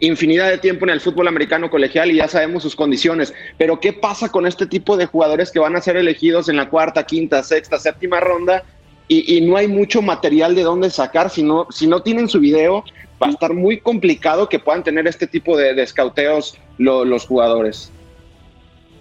infinidad 0.00 0.50
de 0.50 0.59
tiempo 0.59 0.85
en 0.85 0.91
el 0.91 1.00
fútbol 1.00 1.29
americano 1.29 1.71
colegial 1.71 2.11
y 2.11 2.17
ya 2.17 2.29
sabemos 2.29 2.62
sus 2.62 2.76
condiciones. 2.76 3.35
Pero 3.59 3.81
¿qué 3.81 3.93
pasa 3.93 4.31
con 4.31 4.47
este 4.47 4.67
tipo 4.67 4.97
de 4.97 5.07
jugadores 5.07 5.50
que 5.50 5.59
van 5.59 5.76
a 5.76 5.81
ser 5.81 5.97
elegidos 5.97 6.49
en 6.49 6.57
la 6.57 6.69
cuarta, 6.69 7.05
quinta, 7.05 7.43
sexta, 7.43 7.79
séptima 7.79 8.21
ronda 8.21 8.62
y, 9.09 9.37
y 9.37 9.41
no 9.41 9.57
hay 9.57 9.69
mucho 9.69 10.03
material 10.03 10.55
de 10.55 10.62
dónde 10.62 10.91
sacar? 10.91 11.31
Si 11.31 11.43
no, 11.43 11.67
si 11.71 11.87
no 11.87 12.03
tienen 12.03 12.29
su 12.29 12.41
video, 12.41 12.85
va 13.23 13.29
a 13.29 13.31
estar 13.31 13.53
muy 13.55 13.81
complicado 13.81 14.49
que 14.49 14.59
puedan 14.59 14.83
tener 14.83 15.07
este 15.07 15.26
tipo 15.26 15.57
de, 15.57 15.75
de 15.75 15.83
escauteos 15.83 16.59
lo, 16.79 17.05
los 17.05 17.26
jugadores. 17.26 17.93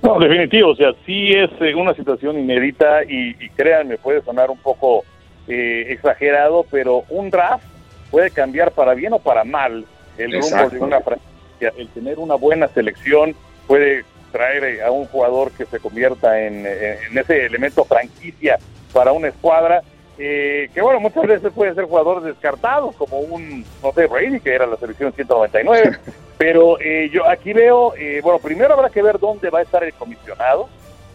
No, 0.02 0.20
definitivo, 0.20 0.70
o 0.70 0.76
sea, 0.76 0.94
sí 1.06 1.32
es 1.32 1.50
eh, 1.62 1.74
una 1.74 1.94
situación 1.96 2.38
inédita 2.38 3.04
y, 3.04 3.36
y, 3.40 3.50
créanme, 3.56 3.98
puede 3.98 4.22
sonar 4.22 4.52
un 4.52 4.58
poco 4.60 5.04
eh, 5.48 5.88
exagerado, 5.90 6.66
pero 6.70 7.04
un 7.10 7.32
draft 7.32 7.66
puede 8.12 8.30
cambiar 8.30 8.72
para 8.72 8.94
bien 8.94 9.14
o 9.14 9.20
para 9.20 9.44
mal 9.44 9.84
el 10.18 10.32
rumbo 10.34 10.70
de 10.70 10.80
una 10.80 11.02
franquicia, 11.02 11.74
el 11.78 11.88
tener 11.90 12.20
una 12.20 12.36
buena 12.36 12.68
selección 12.68 13.36
puede 13.68 14.06
traer 14.32 14.84
a 14.84 14.92
un 14.92 15.06
jugador 15.06 15.52
que 15.52 15.66
se 15.66 15.80
convierta 15.80 16.42
en, 16.42 16.66
en 16.66 17.18
ese 17.18 17.46
elemento 17.46 17.86
franquicia 17.86 18.58
para 18.94 19.12
una 19.12 19.30
escuadra 19.30 19.82
eh, 20.18 20.70
que 20.74 20.82
bueno, 20.82 21.02
muchas 21.02 21.28
veces 21.28 21.52
puede 21.54 21.74
ser 21.74 21.86
jugador 21.86 22.24
descartado, 22.24 22.94
como 22.94 23.20
un, 23.20 23.66
no 23.84 23.92
sé, 23.92 24.08
Brady, 24.08 24.40
que 24.40 24.56
era 24.56 24.66
la 24.66 24.78
selección 24.78 25.12
199, 25.12 25.98
pero 26.38 26.80
eh, 26.80 27.10
yo 27.12 27.28
aquí 27.28 27.52
veo, 27.52 27.94
eh, 27.98 28.22
bueno, 28.24 28.40
primero 28.40 28.74
habrá 28.74 28.90
que 28.90 29.02
ver 29.02 29.20
dónde 29.20 29.50
va 29.50 29.60
a 29.60 29.64
estar 29.64 29.84
el 29.84 29.94
comisionado, 29.94 30.70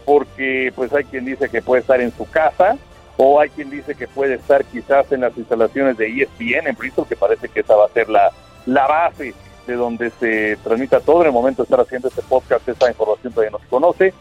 porque 0.04 0.70
pues 0.76 0.92
hay 0.92 1.04
quien 1.04 1.24
dice 1.24 1.48
que 1.48 1.62
puede 1.62 1.80
estar 1.80 2.00
en 2.00 2.12
su 2.12 2.28
casa, 2.28 2.76
o 3.16 3.40
hay 3.40 3.48
quien 3.48 3.70
dice 3.70 3.94
que 3.94 4.06
puede 4.06 4.34
estar 4.34 4.64
quizás 4.66 5.10
en 5.12 5.22
las 5.22 5.36
instalaciones 5.36 5.96
de 5.96 6.06
ESPN 6.06 6.68
en 6.68 6.76
Bristol, 6.76 7.06
que 7.08 7.16
parece 7.16 7.48
que 7.48 7.60
esa 7.60 7.76
va 7.76 7.86
a 7.86 7.90
ser 7.90 8.10
la, 8.10 8.30
la 8.72 8.86
base 8.86 9.34
de 9.66 9.74
donde 9.74 10.10
se 10.10 10.56
transmita 10.62 11.00
todo. 11.00 11.22
En 11.22 11.28
el 11.28 11.32
momento 11.32 11.62
de 11.62 11.64
estar 11.64 11.80
haciendo 11.80 12.08
este 12.08 12.22
podcast, 12.22 12.68
esa 12.68 12.88
información 12.88 13.32
todavía 13.32 13.52
no 13.52 13.58
se 13.58 13.66
conoce. 13.66 14.14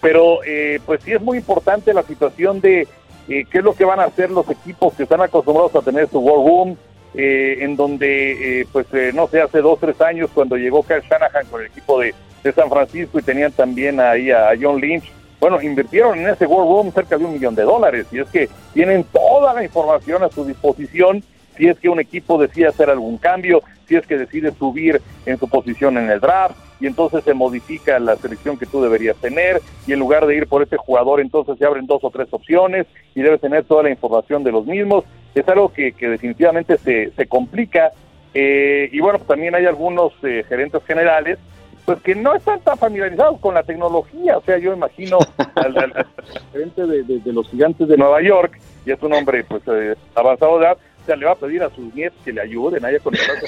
pero 0.00 0.38
pues 0.84 1.02
sí 1.02 1.12
es 1.12 1.20
muy 1.20 1.38
importante 1.38 1.94
la 1.94 2.02
situación 2.02 2.60
de 2.60 2.86
eh, 3.28 3.46
qué 3.50 3.58
es 3.58 3.64
lo 3.64 3.74
que 3.74 3.84
van 3.84 4.00
a 4.00 4.04
hacer 4.04 4.30
los 4.30 4.48
equipos 4.50 4.92
que 4.94 5.04
están 5.04 5.22
acostumbrados 5.22 5.74
a 5.74 5.80
tener 5.80 6.08
su 6.08 6.18
War 6.18 6.46
Room, 6.46 6.76
eh, 7.14 7.58
en 7.60 7.74
donde, 7.76 8.60
eh, 8.60 8.66
pues, 8.70 8.86
no 9.14 9.26
sé, 9.28 9.40
hace 9.40 9.60
dos, 9.60 9.78
tres 9.80 9.98
años 10.00 10.30
cuando 10.34 10.56
llegó 10.56 10.82
Kyle 10.82 11.00
Shanahan 11.00 11.46
con 11.50 11.60
el 11.60 11.68
equipo 11.68 12.00
de, 12.00 12.14
San 12.54 12.68
Francisco 12.68 13.18
y 13.18 13.22
tenían 13.22 13.52
también 13.52 13.98
ahí 13.98 14.30
a, 14.30 14.50
John 14.60 14.78
Lynch, 14.78 15.10
bueno, 15.40 15.62
invirtieron 15.62 16.18
en 16.18 16.28
ese 16.28 16.44
War 16.44 16.66
Room 16.66 16.92
cerca 16.92 17.16
de 17.16 17.24
un 17.24 17.32
millón 17.32 17.54
de 17.54 17.62
dólares 17.62 18.06
y 18.12 18.18
es 18.18 18.28
que 18.28 18.50
tienen 18.74 19.02
toda 19.04 19.54
la 19.54 19.64
información 19.64 20.22
a 20.22 20.28
su 20.28 20.44
disposición 20.44 21.24
si 21.56 21.68
es 21.68 21.78
que 21.78 21.88
un 21.88 22.00
equipo 22.00 22.38
decide 22.38 22.68
hacer 22.68 22.90
algún 22.90 23.18
cambio, 23.18 23.62
si 23.86 23.96
es 23.96 24.06
que 24.06 24.16
decide 24.16 24.52
subir 24.52 25.00
en 25.26 25.38
su 25.38 25.48
posición 25.48 25.98
en 25.98 26.10
el 26.10 26.20
draft, 26.20 26.56
y 26.80 26.86
entonces 26.86 27.24
se 27.24 27.34
modifica 27.34 27.98
la 27.98 28.16
selección 28.16 28.58
que 28.58 28.66
tú 28.66 28.82
deberías 28.82 29.16
tener 29.16 29.62
y 29.86 29.92
en 29.92 29.98
lugar 30.00 30.26
de 30.26 30.36
ir 30.36 30.46
por 30.46 30.62
ese 30.62 30.76
jugador 30.76 31.20
entonces 31.20 31.56
se 31.56 31.64
abren 31.64 31.86
dos 31.86 32.02
o 32.02 32.10
tres 32.10 32.28
opciones 32.30 32.86
y 33.14 33.22
debes 33.22 33.40
tener 33.40 33.64
toda 33.64 33.84
la 33.84 33.90
información 33.90 34.42
de 34.44 34.52
los 34.52 34.66
mismos. 34.66 35.04
Es 35.34 35.48
algo 35.48 35.72
que, 35.72 35.92
definitivamente 35.92 36.76
se, 36.78 37.12
se 37.12 37.26
complica 37.26 37.92
eh, 38.34 38.88
y 38.92 39.00
bueno, 39.00 39.20
también 39.20 39.54
hay 39.54 39.64
algunos 39.64 40.12
eh, 40.24 40.44
gerentes 40.48 40.82
generales 40.84 41.38
pues 41.84 42.00
que 42.00 42.14
no 42.14 42.34
están 42.34 42.60
tan 42.60 42.78
familiarizados 42.78 43.38
con 43.40 43.54
la 43.54 43.62
tecnología. 43.62 44.38
O 44.38 44.42
sea, 44.42 44.58
yo 44.58 44.72
imagino 44.72 45.18
al, 45.54 46.06
gerente 46.52 46.86
de, 46.86 47.32
los 47.32 47.48
gigantes 47.50 47.88
de 47.88 47.96
Nueva 47.96 48.22
York, 48.22 48.58
y 48.86 48.90
es 48.90 49.02
un 49.02 49.12
hombre 49.12 49.44
pues 49.44 49.62
eh, 49.66 49.94
avanzado 50.14 50.58
de 50.58 50.66
edad, 50.66 50.78
o 51.04 51.06
sea, 51.06 51.16
le 51.16 51.26
va 51.26 51.32
a 51.32 51.36
pedir 51.36 51.62
a 51.62 51.70
sus 51.70 51.94
nietos 51.94 52.18
que 52.24 52.32
le 52.32 52.40
ayuden 52.40 52.84
a 52.84 52.98
conectarse. 52.98 53.46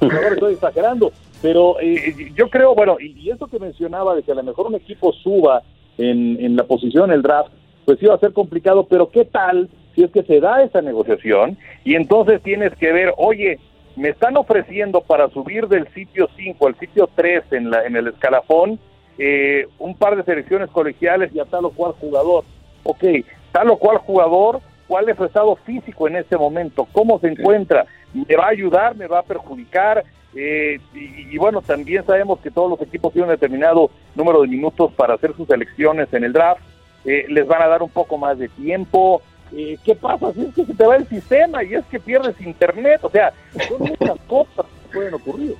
Ahora 0.00 0.28
estoy 0.28 0.54
exagerando, 0.54 1.12
pero 1.42 1.80
eh, 1.80 2.30
yo 2.34 2.48
creo, 2.48 2.74
bueno, 2.74 2.96
y, 3.00 3.28
eso 3.28 3.48
que 3.48 3.58
mencionaba 3.58 4.14
de 4.14 4.22
que 4.22 4.32
a 4.32 4.36
lo 4.36 4.42
mejor 4.44 4.66
un 4.66 4.76
equipo 4.76 5.12
suba 5.12 5.62
en, 5.98 6.38
en 6.40 6.56
la 6.56 6.64
posición 6.64 7.10
el 7.10 7.22
draft, 7.22 7.50
pues 7.84 8.00
iba 8.02 8.14
a 8.14 8.18
ser 8.18 8.32
complicado, 8.32 8.86
pero 8.88 9.10
¿qué 9.10 9.24
tal 9.24 9.68
si 9.94 10.04
es 10.04 10.10
que 10.12 10.22
se 10.22 10.40
da 10.40 10.62
esa 10.62 10.80
negociación 10.80 11.58
y 11.84 11.94
entonces 11.96 12.40
tienes 12.42 12.74
que 12.76 12.92
ver, 12.92 13.12
oye, 13.16 13.58
me 13.96 14.10
están 14.10 14.36
ofreciendo 14.36 15.00
para 15.00 15.28
subir 15.30 15.66
del 15.68 15.88
sitio 15.94 16.28
5 16.36 16.66
al 16.66 16.78
sitio 16.78 17.08
3 17.14 17.44
en, 17.52 17.70
la, 17.70 17.84
en 17.84 17.96
el 17.96 18.08
escalafón 18.08 18.78
eh, 19.18 19.66
un 19.78 19.96
par 19.96 20.16
de 20.16 20.24
selecciones 20.24 20.70
colegiales 20.70 21.34
y 21.34 21.40
a 21.40 21.46
tal 21.46 21.64
o 21.64 21.70
cual 21.70 21.92
jugador. 21.92 22.44
Ok, 22.82 23.02
tal 23.52 23.70
o 23.70 23.78
cual 23.78 23.98
jugador, 23.98 24.60
¿cuál 24.86 25.08
es 25.08 25.16
su 25.16 25.24
estado 25.24 25.56
físico 25.56 26.08
en 26.08 26.16
este 26.16 26.36
momento? 26.36 26.86
¿Cómo 26.92 27.18
se 27.18 27.28
encuentra? 27.28 27.86
¿Me 28.12 28.36
va 28.36 28.46
a 28.46 28.50
ayudar? 28.50 28.96
¿Me 28.96 29.06
va 29.06 29.20
a 29.20 29.22
perjudicar? 29.22 30.04
Eh, 30.34 30.78
y, 30.94 31.38
bueno, 31.38 31.62
también 31.62 32.04
sabemos 32.04 32.40
que 32.40 32.50
todos 32.50 32.70
los 32.70 32.80
equipos 32.86 33.12
tienen 33.12 33.30
un 33.30 33.36
determinado 33.36 33.90
número 34.14 34.42
de 34.42 34.48
minutos 34.48 34.92
para 34.92 35.14
hacer 35.14 35.34
sus 35.34 35.48
elecciones 35.50 36.12
en 36.12 36.24
el 36.24 36.32
draft. 36.32 36.60
Eh, 37.04 37.24
les 37.28 37.46
van 37.46 37.62
a 37.62 37.68
dar 37.68 37.82
un 37.82 37.90
poco 37.90 38.18
más 38.18 38.38
de 38.38 38.48
tiempo. 38.48 39.22
Eh, 39.54 39.78
¿Qué 39.84 39.94
pasa 39.94 40.32
si 40.32 40.42
es 40.42 40.54
que 40.54 40.64
se 40.66 40.74
te 40.74 40.86
va 40.86 40.96
el 40.96 41.06
sistema 41.08 41.64
y 41.64 41.74
es 41.74 41.84
que 41.86 42.00
pierdes 42.00 42.38
internet? 42.40 43.00
O 43.02 43.10
sea, 43.10 43.32
son 43.68 43.80
muchas 43.80 44.18
cosas 44.26 44.66
que 44.82 44.94
pueden 44.94 45.14
ocurrir. 45.14 45.54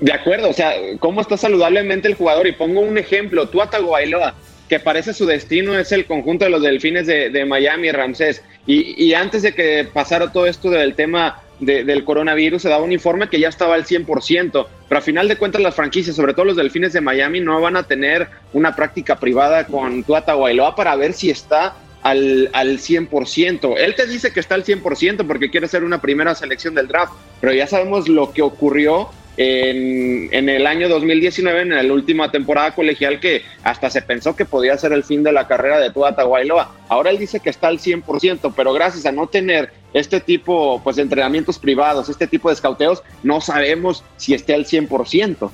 De 0.00 0.12
acuerdo, 0.12 0.50
o 0.50 0.52
sea, 0.52 0.72
¿cómo 1.00 1.20
está 1.20 1.36
saludablemente 1.36 2.08
el 2.08 2.14
jugador? 2.14 2.46
Y 2.46 2.52
pongo 2.52 2.80
un 2.80 2.98
ejemplo, 2.98 3.48
tú 3.48 3.58
Bailoa, 3.90 4.34
que 4.68 4.80
parece 4.80 5.14
su 5.14 5.26
destino 5.26 5.78
es 5.78 5.92
el 5.92 6.06
conjunto 6.06 6.44
de 6.44 6.50
los 6.50 6.62
delfines 6.62 7.06
de, 7.06 7.30
de 7.30 7.44
Miami, 7.44 7.90
Ramsés. 7.90 8.42
Y, 8.66 9.02
y 9.02 9.14
antes 9.14 9.42
de 9.42 9.54
que 9.54 9.88
pasara 9.92 10.32
todo 10.32 10.46
esto 10.46 10.70
del 10.70 10.94
tema 10.94 11.42
del 11.60 12.04
coronavirus 12.04 12.62
se 12.62 12.68
daba 12.68 12.84
un 12.84 12.92
informe 12.92 13.28
que 13.28 13.40
ya 13.40 13.48
estaba 13.48 13.74
al 13.74 13.84
100%, 13.84 14.66
pero 14.88 14.98
a 14.98 15.02
final 15.02 15.26
de 15.26 15.36
cuentas 15.36 15.60
las 15.60 15.74
franquicias, 15.74 16.14
sobre 16.14 16.32
todo 16.32 16.44
los 16.44 16.56
delfines 16.56 16.92
de 16.92 17.00
Miami, 17.00 17.40
no 17.40 17.60
van 17.60 17.76
a 17.76 17.82
tener 17.82 18.28
una 18.52 18.76
práctica 18.76 19.18
privada 19.18 19.66
con 19.66 20.04
Tuata 20.04 20.34
Guailoa 20.34 20.76
para 20.76 20.94
ver 20.94 21.12
si 21.14 21.30
está 21.30 21.74
al, 22.02 22.48
al 22.52 22.78
100%. 22.78 23.74
Él 23.76 23.94
te 23.96 24.06
dice 24.06 24.32
que 24.32 24.40
está 24.40 24.54
al 24.54 24.64
100% 24.64 25.26
porque 25.26 25.50
quiere 25.50 25.66
ser 25.66 25.82
una 25.82 26.00
primera 26.00 26.34
selección 26.34 26.74
del 26.74 26.86
draft, 26.86 27.12
pero 27.40 27.52
ya 27.52 27.66
sabemos 27.66 28.08
lo 28.08 28.32
que 28.32 28.42
ocurrió 28.42 29.10
en, 29.40 30.48
el 30.48 30.66
año 30.66 30.88
2019, 30.88 31.60
en 31.60 31.88
la 31.88 31.94
última 31.94 32.30
temporada 32.30 32.72
colegial, 32.72 33.20
que 33.20 33.42
hasta 33.62 33.88
se 33.88 34.02
pensó 34.02 34.34
que 34.34 34.44
podía 34.44 34.76
ser 34.76 34.92
el 34.92 35.04
fin 35.04 35.22
de 35.22 35.30
la 35.30 35.46
carrera 35.46 35.78
de 35.78 35.90
Tua 35.90 36.16
Tagovailoa. 36.16 36.72
Ahora 36.88 37.10
él 37.10 37.18
dice 37.18 37.38
que 37.38 37.48
está 37.48 37.68
al 37.68 37.78
100%, 37.78 38.52
pero 38.56 38.72
gracias 38.72 39.06
a 39.06 39.12
no 39.12 39.28
tener 39.28 39.70
este 39.94 40.20
tipo 40.20 40.80
pues, 40.82 40.96
de 40.96 41.02
entrenamientos 41.02 41.58
privados, 41.58 42.08
este 42.08 42.26
tipo 42.26 42.48
de 42.48 42.54
escauteos, 42.54 43.04
no 43.22 43.40
sabemos 43.40 44.02
si 44.16 44.34
esté 44.34 44.54
al 44.54 44.66
100%. 44.66 45.50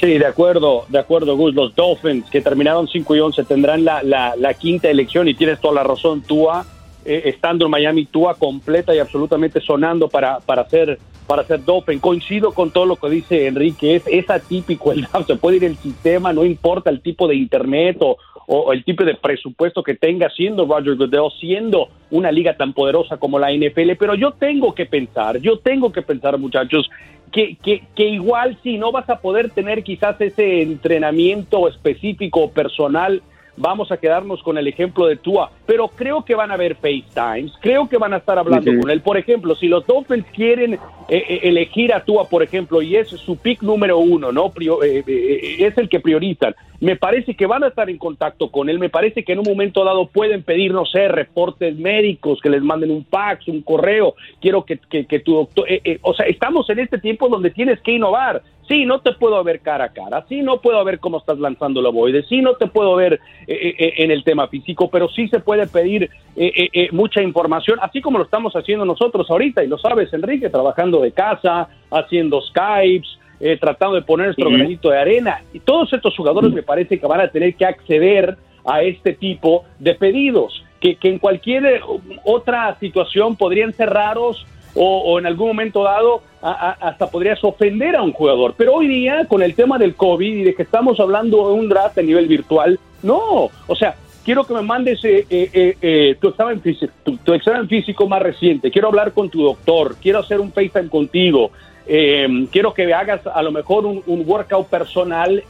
Sí, 0.00 0.18
de 0.18 0.26
acuerdo, 0.26 0.84
de 0.88 0.98
acuerdo, 0.98 1.36
Gus. 1.36 1.54
Los 1.54 1.76
Dolphins, 1.76 2.28
que 2.28 2.40
terminaron 2.40 2.88
5 2.88 3.14
y 3.14 3.20
11, 3.20 3.44
tendrán 3.44 3.84
la, 3.84 4.56
quinta 4.58 4.90
elección 4.90 5.28
y 5.28 5.34
tienes 5.34 5.60
toda 5.60 5.74
la 5.74 5.84
razón. 5.84 6.22
Tua, 6.22 6.66
eh, 7.04 7.22
estando 7.26 7.66
en 7.66 7.70
Miami, 7.70 8.06
Tua 8.06 8.34
completa 8.34 8.92
y 8.92 8.98
absolutamente 8.98 9.60
sonando 9.60 10.08
para, 10.08 10.40
para 10.40 10.62
hacer 10.62 10.98
para 11.26 11.42
hacer 11.42 11.64
Dolphin. 11.64 11.98
Coincido 11.98 12.52
con 12.52 12.70
todo 12.70 12.86
lo 12.86 12.96
que 12.96 13.10
dice 13.10 13.46
Enrique, 13.46 13.96
es, 13.96 14.04
es 14.06 14.28
atípico 14.30 14.92
el 14.92 15.06
se 15.26 15.36
puede 15.36 15.56
ir 15.56 15.64
el 15.64 15.76
sistema, 15.76 16.32
no 16.32 16.44
importa 16.44 16.90
el 16.90 17.00
tipo 17.00 17.26
de 17.28 17.36
internet 17.36 17.98
o, 18.00 18.16
o 18.46 18.72
el 18.72 18.84
tipo 18.84 19.04
de 19.04 19.14
presupuesto 19.14 19.82
que 19.82 19.94
tenga 19.94 20.28
siendo 20.30 20.66
Roger 20.66 20.96
Goodell, 20.96 21.30
siendo 21.40 21.88
una 22.10 22.30
liga 22.30 22.56
tan 22.56 22.72
poderosa 22.72 23.16
como 23.16 23.38
la 23.38 23.52
NFL, 23.52 23.92
pero 23.98 24.14
yo 24.14 24.32
tengo 24.32 24.74
que 24.74 24.86
pensar, 24.86 25.38
yo 25.38 25.58
tengo 25.58 25.92
que 25.92 26.02
pensar 26.02 26.38
muchachos, 26.38 26.88
que, 27.32 27.56
que, 27.56 27.82
que 27.96 28.06
igual 28.06 28.56
si 28.62 28.78
no 28.78 28.92
vas 28.92 29.08
a 29.10 29.20
poder 29.20 29.50
tener 29.50 29.82
quizás 29.82 30.20
ese 30.20 30.62
entrenamiento 30.62 31.68
específico 31.68 32.50
personal 32.50 33.22
vamos 33.56 33.92
a 33.92 33.96
quedarnos 33.96 34.42
con 34.42 34.58
el 34.58 34.66
ejemplo 34.66 35.06
de 35.06 35.16
Tua, 35.16 35.50
pero 35.66 35.88
creo 35.88 36.24
que 36.24 36.34
van 36.34 36.50
a 36.50 36.54
haber 36.54 36.76
FaceTimes, 36.76 37.52
creo 37.60 37.88
que 37.88 37.98
van 37.98 38.14
a 38.14 38.18
estar 38.18 38.38
hablando 38.38 38.70
con 38.80 38.90
él. 38.90 39.00
Por 39.00 39.16
ejemplo, 39.16 39.54
si 39.54 39.68
los 39.68 39.86
Dolphins 39.86 40.26
quieren 40.34 40.74
eh, 40.74 40.78
eh, 41.08 41.40
elegir 41.44 41.92
a 41.92 42.04
Tua, 42.04 42.28
por 42.28 42.42
ejemplo, 42.42 42.82
y 42.82 42.96
es 42.96 43.08
su 43.08 43.36
pick 43.36 43.62
número 43.62 43.98
uno, 43.98 44.32
¿no? 44.32 44.52
Eh, 44.82 45.56
es 45.58 45.78
el 45.78 45.88
que 45.88 46.00
priorizan. 46.00 46.54
Me 46.80 46.96
parece 46.96 47.34
que 47.34 47.46
van 47.46 47.64
a 47.64 47.68
estar 47.68 47.88
en 47.88 47.98
contacto 47.98 48.50
con 48.50 48.68
él, 48.68 48.78
me 48.78 48.90
parece 48.90 49.24
que 49.24 49.32
en 49.32 49.38
un 49.38 49.46
momento 49.48 49.84
dado 49.84 50.06
pueden 50.06 50.42
pedir, 50.42 50.72
no 50.72 50.84
sé, 50.84 51.08
reportes 51.08 51.76
médicos, 51.76 52.40
que 52.42 52.50
les 52.50 52.62
manden 52.62 52.90
un 52.90 53.06
fax, 53.06 53.48
un 53.48 53.62
correo, 53.62 54.14
quiero 54.40 54.64
que, 54.64 54.78
que, 54.78 55.06
que 55.06 55.20
tu 55.20 55.34
doctor, 55.34 55.66
o 56.02 56.12
sea, 56.14 56.26
estamos 56.26 56.68
en 56.68 56.80
este 56.80 56.98
tiempo 56.98 57.28
donde 57.28 57.50
tienes 57.50 57.80
que 57.80 57.92
innovar, 57.92 58.42
Sí, 58.66 58.86
no 58.86 59.00
te 59.00 59.12
puedo 59.12 59.42
ver 59.44 59.60
cara 59.60 59.84
a 59.86 59.88
cara, 59.92 60.24
sí, 60.28 60.40
no 60.40 60.60
puedo 60.60 60.82
ver 60.84 60.98
cómo 60.98 61.18
estás 61.18 61.38
lanzando 61.38 61.82
la 61.82 61.90
voide, 61.90 62.22
sí, 62.22 62.40
no 62.40 62.54
te 62.54 62.66
puedo 62.66 62.96
ver 62.96 63.14
eh, 63.46 63.54
eh, 63.54 63.74
eh, 63.78 63.94
en 63.98 64.10
el 64.10 64.24
tema 64.24 64.48
físico, 64.48 64.88
pero 64.90 65.08
sí 65.08 65.28
se 65.28 65.40
puede 65.40 65.66
pedir 65.66 66.10
mucha 66.92 67.22
información, 67.22 67.78
así 67.82 68.00
como 68.00 68.18
lo 68.18 68.24
estamos 68.24 68.54
haciendo 68.54 68.84
nosotros 68.84 69.30
ahorita, 69.30 69.62
y 69.62 69.68
lo 69.68 69.78
sabes, 69.78 70.12
Enrique, 70.12 70.48
trabajando 70.48 71.00
de 71.00 71.12
casa, 71.12 71.68
haciendo 71.90 72.40
Skypes, 72.40 73.18
tratando 73.60 73.96
de 73.96 74.02
poner 74.02 74.26
nuestro 74.26 74.50
granito 74.50 74.90
de 74.90 74.98
arena, 74.98 75.42
y 75.52 75.60
todos 75.60 75.92
estos 75.92 76.16
jugadores 76.16 76.52
me 76.52 76.62
parece 76.62 76.98
que 76.98 77.06
van 77.06 77.20
a 77.20 77.28
tener 77.28 77.54
que 77.54 77.66
acceder 77.66 78.36
a 78.64 78.82
este 78.82 79.12
tipo 79.12 79.64
de 79.78 79.94
pedidos, 79.94 80.64
que, 80.80 80.96
que 80.96 81.10
en 81.10 81.18
cualquier 81.18 81.82
otra 82.24 82.76
situación 82.80 83.36
podrían 83.36 83.72
ser 83.74 83.90
raros 83.90 84.46
o, 84.74 85.18
en 85.18 85.26
algún 85.26 85.48
momento 85.48 85.82
dado 85.82 86.22
hasta 86.42 87.06
podrías 87.08 87.42
ofender 87.42 87.96
a 87.96 88.02
un 88.02 88.12
jugador. 88.12 88.54
Pero 88.56 88.74
hoy 88.74 88.86
día, 88.86 89.26
con 89.26 89.42
el 89.42 89.54
tema 89.54 89.78
del 89.78 89.94
COVID 89.94 90.36
y 90.36 90.44
de 90.44 90.54
que 90.54 90.62
estamos 90.62 91.00
hablando 91.00 91.48
de 91.48 91.54
un 91.54 91.68
draft 91.68 91.98
a 91.98 92.02
nivel 92.02 92.26
virtual, 92.26 92.78
no. 93.02 93.50
O 93.66 93.74
sea, 93.74 93.94
quiero 94.24 94.44
que 94.44 94.54
me 94.54 94.62
mandes 94.62 95.04
eh, 95.04 95.26
eh, 95.30 95.76
eh, 95.80 96.16
tu, 96.20 96.28
examen 96.28 96.60
físico, 96.60 96.92
tu, 97.22 97.32
examen 97.34 97.68
físico 97.68 98.08
más 98.08 98.22
reciente, 98.22 98.70
quiero 98.70 98.88
hablar 98.88 99.12
con 99.12 99.28
tu 99.30 99.42
doctor, 99.42 99.96
quiero 100.00 100.20
hacer 100.20 100.40
un 100.40 100.52
FaceTime 100.52 100.88
contigo, 100.88 101.50
quiero 101.86 102.72
que 102.72 102.92
hagas 102.94 103.26
a 103.26 103.42
lo 103.42 103.52
mejor 103.52 103.84
un, 103.84 104.24
workout 104.26 104.68
personal 104.68 105.42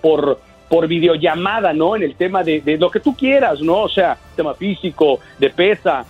por 0.00 0.38
por 0.68 0.86
videollamada, 0.86 1.72
¿no? 1.72 1.96
En 1.96 2.04
el 2.04 2.14
tema 2.14 2.44
de, 2.44 2.60
de, 2.60 2.78
lo 2.78 2.92
que 2.92 3.00
tú 3.00 3.16
quieras, 3.16 3.60
¿no? 3.60 3.78
O 3.78 3.88
sea, 3.88 4.16
tema 4.36 4.54
físico, 4.54 5.18
de 5.36 5.50
pesa, 5.50 6.06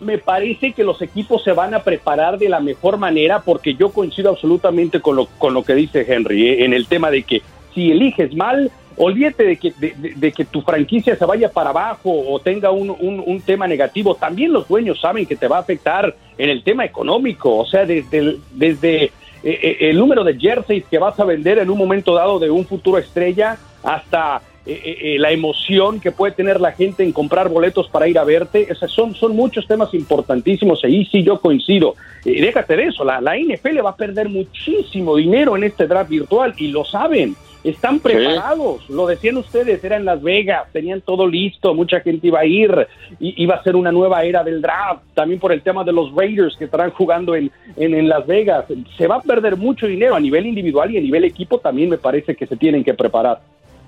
me 0.00 0.18
parece 0.18 0.72
que 0.72 0.84
los 0.84 1.00
equipos 1.02 1.44
se 1.44 1.52
van 1.52 1.74
a 1.74 1.82
preparar 1.82 2.38
de 2.38 2.48
la 2.48 2.60
mejor 2.60 2.96
manera 2.96 3.40
porque 3.40 3.74
yo 3.74 3.90
coincido 3.90 4.30
absolutamente 4.30 5.00
con 5.00 5.16
lo, 5.16 5.26
con 5.26 5.54
lo 5.54 5.62
que 5.62 5.74
dice 5.74 6.06
Henry 6.08 6.48
¿eh? 6.48 6.64
en 6.64 6.72
el 6.72 6.86
tema 6.86 7.10
de 7.10 7.22
que 7.22 7.42
si 7.74 7.90
eliges 7.90 8.34
mal, 8.34 8.70
olvídate 8.96 9.44
de 9.44 9.56
que, 9.56 9.72
de, 9.78 10.32
que 10.32 10.44
tu 10.44 10.62
franquicia 10.62 11.16
se 11.16 11.24
vaya 11.24 11.50
para 11.50 11.70
abajo 11.70 12.10
o 12.10 12.38
tenga 12.40 12.70
un, 12.70 12.90
un, 12.90 13.40
tema 13.42 13.66
negativo. 13.66 14.14
También 14.14 14.52
los 14.52 14.66
dueños 14.66 15.00
saben 15.00 15.26
que 15.26 15.36
te 15.36 15.48
va 15.48 15.58
a 15.58 15.60
afectar 15.60 16.14
en 16.36 16.50
el 16.50 16.62
tema 16.64 16.84
económico, 16.84 17.56
o 17.56 17.66
sea, 17.66 17.86
desde, 17.86 18.36
desde 18.52 19.04
eh, 19.04 19.10
eh, 19.42 19.76
el 19.80 19.98
número 19.98 20.24
de 20.24 20.38
jerseys 20.38 20.84
que 20.90 20.98
vas 20.98 21.18
a 21.20 21.24
vender 21.24 21.58
en 21.58 21.70
un 21.70 21.78
momento 21.78 22.14
dado 22.14 22.38
de 22.38 22.50
un 22.50 22.66
futuro 22.66 22.98
estrella 22.98 23.56
hasta 23.82 24.42
eh, 24.66 25.16
la 25.18 25.30
emoción 25.30 26.00
que 26.00 26.12
puede 26.12 26.32
tener 26.32 26.60
la 26.60 26.72
gente 26.72 27.02
en 27.02 27.12
comprar 27.12 27.48
boletos 27.48 27.88
para 27.88 28.08
ir 28.08 28.18
a 28.18 28.24
verte. 28.24 28.68
son, 28.88 29.14
son 29.14 29.34
muchos 29.34 29.66
temas 29.66 29.92
importantísimos. 29.94 30.84
Ahí 30.84 31.04
sí 31.06 31.22
yo 31.22 31.40
coincido. 31.40 31.94
déjate 32.24 32.76
de 32.76 32.84
eso, 32.84 33.04
la, 33.04 33.20
la 33.20 33.36
NFL 33.36 33.84
va 33.84 33.90
a 33.90 33.96
perder 33.96 34.28
muchísimo 34.28 35.16
dinero 35.16 35.56
en 35.56 35.64
este 35.64 35.86
draft 35.86 36.10
virtual 36.10 36.54
y 36.56 36.68
lo 36.68 36.84
saben. 36.84 37.34
Están 37.62 38.00
preparados, 38.00 38.88
lo 38.88 39.06
decían 39.06 39.36
ustedes, 39.36 39.84
era 39.84 39.96
en 39.96 40.06
Las 40.06 40.22
Vegas, 40.22 40.66
tenían 40.72 41.02
todo 41.02 41.26
listo, 41.26 41.74
mucha 41.74 42.00
gente 42.00 42.28
iba 42.28 42.40
a 42.40 42.46
ir, 42.46 42.86
y, 43.18 43.42
iba 43.42 43.54
a 43.54 43.62
ser 43.62 43.76
una 43.76 43.92
nueva 43.92 44.24
era 44.24 44.42
del 44.42 44.62
draft, 44.62 45.02
también 45.12 45.38
por 45.38 45.52
el 45.52 45.60
tema 45.60 45.84
de 45.84 45.92
los 45.92 46.14
Raiders 46.14 46.56
que 46.56 46.64
estarán 46.64 46.90
jugando 46.90 47.34
en, 47.34 47.50
en, 47.76 48.08
Las 48.08 48.26
Vegas. 48.26 48.64
Se 48.96 49.06
va 49.06 49.16
a 49.16 49.20
perder 49.20 49.58
mucho 49.58 49.86
dinero 49.86 50.14
a 50.14 50.20
nivel 50.20 50.46
individual 50.46 50.90
y 50.90 50.96
a 50.96 51.02
nivel 51.02 51.24
equipo 51.24 51.58
también 51.58 51.90
me 51.90 51.98
parece 51.98 52.34
que 52.34 52.46
se 52.46 52.56
tienen 52.56 52.82
que 52.82 52.94
preparar. 52.94 53.40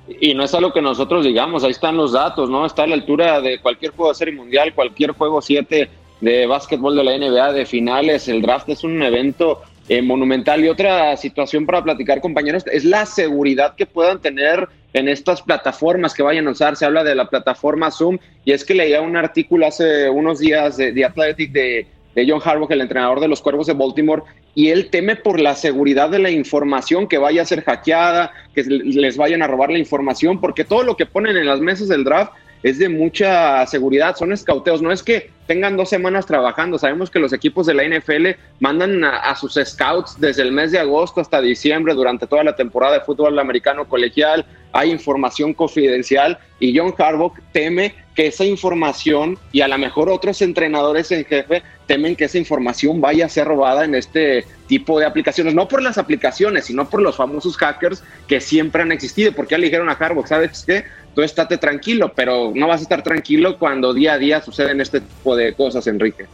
Y 0.09 0.35
no 0.35 0.43
es 0.43 0.53
algo 0.55 0.73
que 0.73 0.83
nosotros 0.83 1.25
digamos, 1.25 1.65
ahí 1.65 1.71
están 1.71 1.97
los 1.97 2.13
datos, 2.13 2.51
¿no? 2.51 2.67
Está 2.67 2.85
a 2.85 2.87
la 2.87 2.95
altura 2.95 3.41
de 3.41 3.61
cualquier 3.61 3.93
juego 3.93 4.11
de 4.11 4.17
serie 4.17 4.35
mundial, 4.35 4.75
cualquier 4.75 5.13
juego 5.13 5.41
7 5.41 5.89
de 6.21 6.47
básquetbol 6.47 6.97
de 6.97 7.05
la 7.05 7.19
NBA, 7.19 7.53
de 7.53 7.67
finales, 7.67 8.29
el 8.29 8.43
draft 8.43 8.69
es 8.69 8.85
un 8.85 9.03
evento 9.03 9.63
eh, 9.89 10.03
monumental. 10.03 10.65
Y 10.65 10.69
otra 10.69 11.17
situación 11.17 11.67
para 11.67 11.83
platicar, 11.83 12.21
compañeros, 12.21 12.65
es 12.71 12.85
la 12.85 13.07
seguridad 13.07 13.75
que 13.75 13.87
puedan 13.87 14.21
tener 14.21 14.69
en 14.93 15.09
estas 15.09 15.43
plataformas 15.43 16.15
que 16.15 16.23
vayan 16.23 16.47
a 16.47 16.53
usar. 16.53 16.77
Se 16.77 16.85
habla 16.85 17.03
de 17.03 17.15
la 17.15 17.29
plataforma 17.29 17.91
Zoom 17.91 18.19
y 18.45 18.53
es 18.53 18.65
que 18.65 18.75
leía 18.75 19.01
un 19.01 19.17
artículo 19.17 19.67
hace 19.67 20.09
unos 20.09 20.39
días 20.39 20.77
de, 20.77 20.93
de 20.93 21.05
Athletic 21.05 21.51
de, 21.51 21.87
de 22.15 22.27
John 22.29 22.41
Harbaugh, 22.45 22.71
el 22.71 22.81
entrenador 22.81 23.21
de 23.21 23.29
los 23.29 23.41
Cuervos 23.41 23.67
de 23.67 23.75
Baltimore, 23.75 24.23
y 24.55 24.69
él 24.69 24.91
teme 24.91 25.17
por 25.17 25.41
la 25.41 25.55
seguridad 25.55 26.11
de 26.11 26.19
la 26.19 26.31
información 26.31 27.09
que 27.09 27.19
vaya 27.19 27.43
a 27.43 27.47
ser 27.47 27.63
hackeada, 27.63 28.33
que 28.55 28.63
les 28.65 29.17
vayan 29.17 29.43
a 29.43 29.47
robar 29.47 29.71
la 29.71 29.79
información, 29.79 30.41
porque 30.41 30.65
todo 30.65 30.83
lo 30.83 30.97
que 30.97 31.07
ponen 31.07 31.37
en 31.37 31.47
las 31.47 31.61
mesas 31.61 31.89
del 31.89 32.05
draft 32.05 32.33
es 32.63 32.79
de 32.79 32.89
mucha 32.89 33.67
seguridad, 33.67 34.17
son 34.17 34.33
escauteos, 34.33 34.83
no 34.83 34.93
es 34.93 35.03
que 35.03 35.31
tengan 35.47 35.77
dos 35.77 35.89
semanas 35.89 36.27
trabajando, 36.27 36.79
sabemos 36.79 37.11
que 37.11 37.19
los 37.19 37.33
equipos 37.33 37.67
de 37.67 37.75
la 37.75 37.85
NFL 37.85 38.39
mandan 38.61 39.05
a, 39.05 39.35
sus 39.35 39.55
scouts 39.55 40.17
desde 40.19 40.43
el 40.43 40.53
mes 40.53 40.73
de 40.73 40.79
agosto 40.79 41.21
hasta 41.21 41.41
diciembre 41.41 41.95
durante 41.95 42.27
toda 42.27 42.45
la 42.45 42.57
temporada 42.57 42.95
de 42.95 43.05
fútbol 43.05 43.39
americano 43.39 43.89
colegial, 43.89 44.47
hay 44.73 44.91
información 44.91 45.53
confidencial 45.53 46.39
y 46.59 46.77
John 46.77 46.95
Harbaugh 46.97 47.35
teme 47.53 47.95
que 48.15 48.29
esa 48.29 48.45
información 48.45 49.39
y 49.53 49.63
a 49.63 49.69
lo 49.69 49.79
mejor 49.79 50.09
otros 50.09 50.41
entrenadores 50.43 51.11
en 51.13 51.25
jefe 51.25 51.63
temen 51.87 52.15
que 52.15 52.25
esa 52.25 52.39
información 52.39 53.01
vaya 53.01 53.27
a 53.27 53.29
ser 53.29 53.47
robada 53.47 53.85
en 53.85 53.95
este 53.95 54.47
tipo 54.67 54.99
de 54.99 55.07
aplicaciones, 55.07 55.55
no 55.55 55.69
por 55.69 55.83
las 55.83 55.99
aplicaciones, 55.99 56.67
sino 56.67 56.89
por 56.89 57.03
los 57.03 57.17
famosos 57.17 57.57
hackers 57.57 58.03
que 58.29 58.41
siempre 58.41 58.83
han 58.83 58.93
existido, 58.93 59.33
porque 59.33 59.53
ya 59.53 59.59
le 59.59 59.67
dijeron 59.67 59.91
a 59.91 59.93
Harbaugh, 59.93 60.27
¿sabes 60.27 60.65
qué? 60.67 60.85
tú 61.15 61.23
estate 61.23 61.59
tranquilo, 61.59 62.13
pero 62.15 62.53
no 62.55 62.69
vas 62.69 62.81
a 62.81 62.83
estar 62.83 63.03
tranquilo 63.03 63.59
cuando 63.59 63.93
día 63.93 64.15
a 64.15 64.19
día 64.19 64.41
suceden 64.41 64.81
este 64.81 65.01
tipo 65.01 65.32
de 65.37 65.55
cosas, 65.55 65.87
Enrique. 65.87 66.27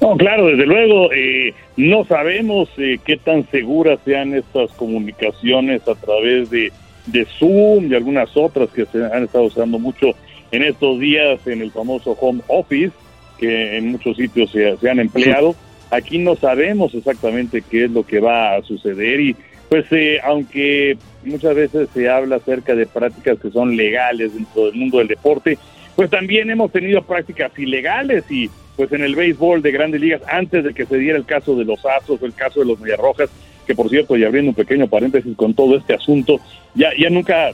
No, 0.00 0.16
claro, 0.16 0.46
desde 0.46 0.66
luego, 0.66 1.10
eh, 1.12 1.54
no 1.76 2.04
sabemos 2.04 2.68
eh, 2.78 2.98
qué 3.04 3.16
tan 3.16 3.48
seguras 3.50 3.98
sean 4.04 4.34
estas 4.34 4.70
comunicaciones 4.72 5.86
a 5.88 5.94
través 5.94 6.50
de, 6.50 6.72
de 7.06 7.24
Zoom 7.38 7.90
y 7.90 7.94
algunas 7.94 8.36
otras 8.36 8.70
que 8.70 8.86
se 8.86 9.04
han 9.04 9.24
estado 9.24 9.44
usando 9.44 9.78
mucho 9.78 10.14
en 10.50 10.62
estos 10.62 10.98
días 11.00 11.44
en 11.46 11.62
el 11.62 11.70
famoso 11.70 12.16
home 12.20 12.42
office, 12.48 12.92
que 13.38 13.76
en 13.76 13.92
muchos 13.92 14.16
sitios 14.16 14.50
se, 14.50 14.88
han 14.88 15.00
empleado. 15.00 15.54
Aquí 15.90 16.18
no 16.18 16.36
sabemos 16.36 16.94
exactamente 16.94 17.62
qué 17.62 17.84
es 17.84 17.90
lo 17.90 18.04
que 18.04 18.20
va 18.20 18.56
a 18.56 18.62
suceder 18.62 19.20
y 19.20 19.36
pues 19.68 19.86
eh, 19.90 20.18
aunque 20.22 20.96
muchas 21.24 21.54
veces 21.54 21.88
se 21.92 22.08
habla 22.08 22.36
acerca 22.36 22.74
de 22.74 22.86
prácticas 22.86 23.38
que 23.40 23.50
son 23.50 23.76
legales 23.76 24.34
dentro 24.34 24.66
del 24.66 24.74
mundo 24.74 24.98
del 24.98 25.08
deporte, 25.08 25.58
pues 25.96 26.10
también 26.10 26.50
hemos 26.50 26.70
tenido 26.70 27.02
prácticas 27.02 27.50
ilegales 27.58 28.24
y 28.30 28.50
pues 28.76 28.92
en 28.92 29.02
el 29.02 29.16
béisbol 29.16 29.62
de 29.62 29.72
grandes 29.72 30.00
ligas, 30.00 30.20
antes 30.28 30.62
de 30.62 30.74
que 30.74 30.84
se 30.84 30.98
diera 30.98 31.16
el 31.16 31.24
caso 31.24 31.56
de 31.56 31.64
los 31.64 31.84
Astros 31.84 32.20
o 32.20 32.26
el 32.26 32.34
caso 32.34 32.60
de 32.60 32.66
los 32.66 32.78
Mediarrojas, 32.78 33.30
que 33.66 33.74
por 33.74 33.88
cierto, 33.88 34.16
y 34.16 34.24
abriendo 34.24 34.50
un 34.50 34.54
pequeño 34.54 34.86
paréntesis 34.86 35.34
con 35.34 35.54
todo 35.54 35.76
este 35.76 35.94
asunto, 35.94 36.38
ya, 36.74 36.90
ya 36.98 37.08
nunca 37.08 37.52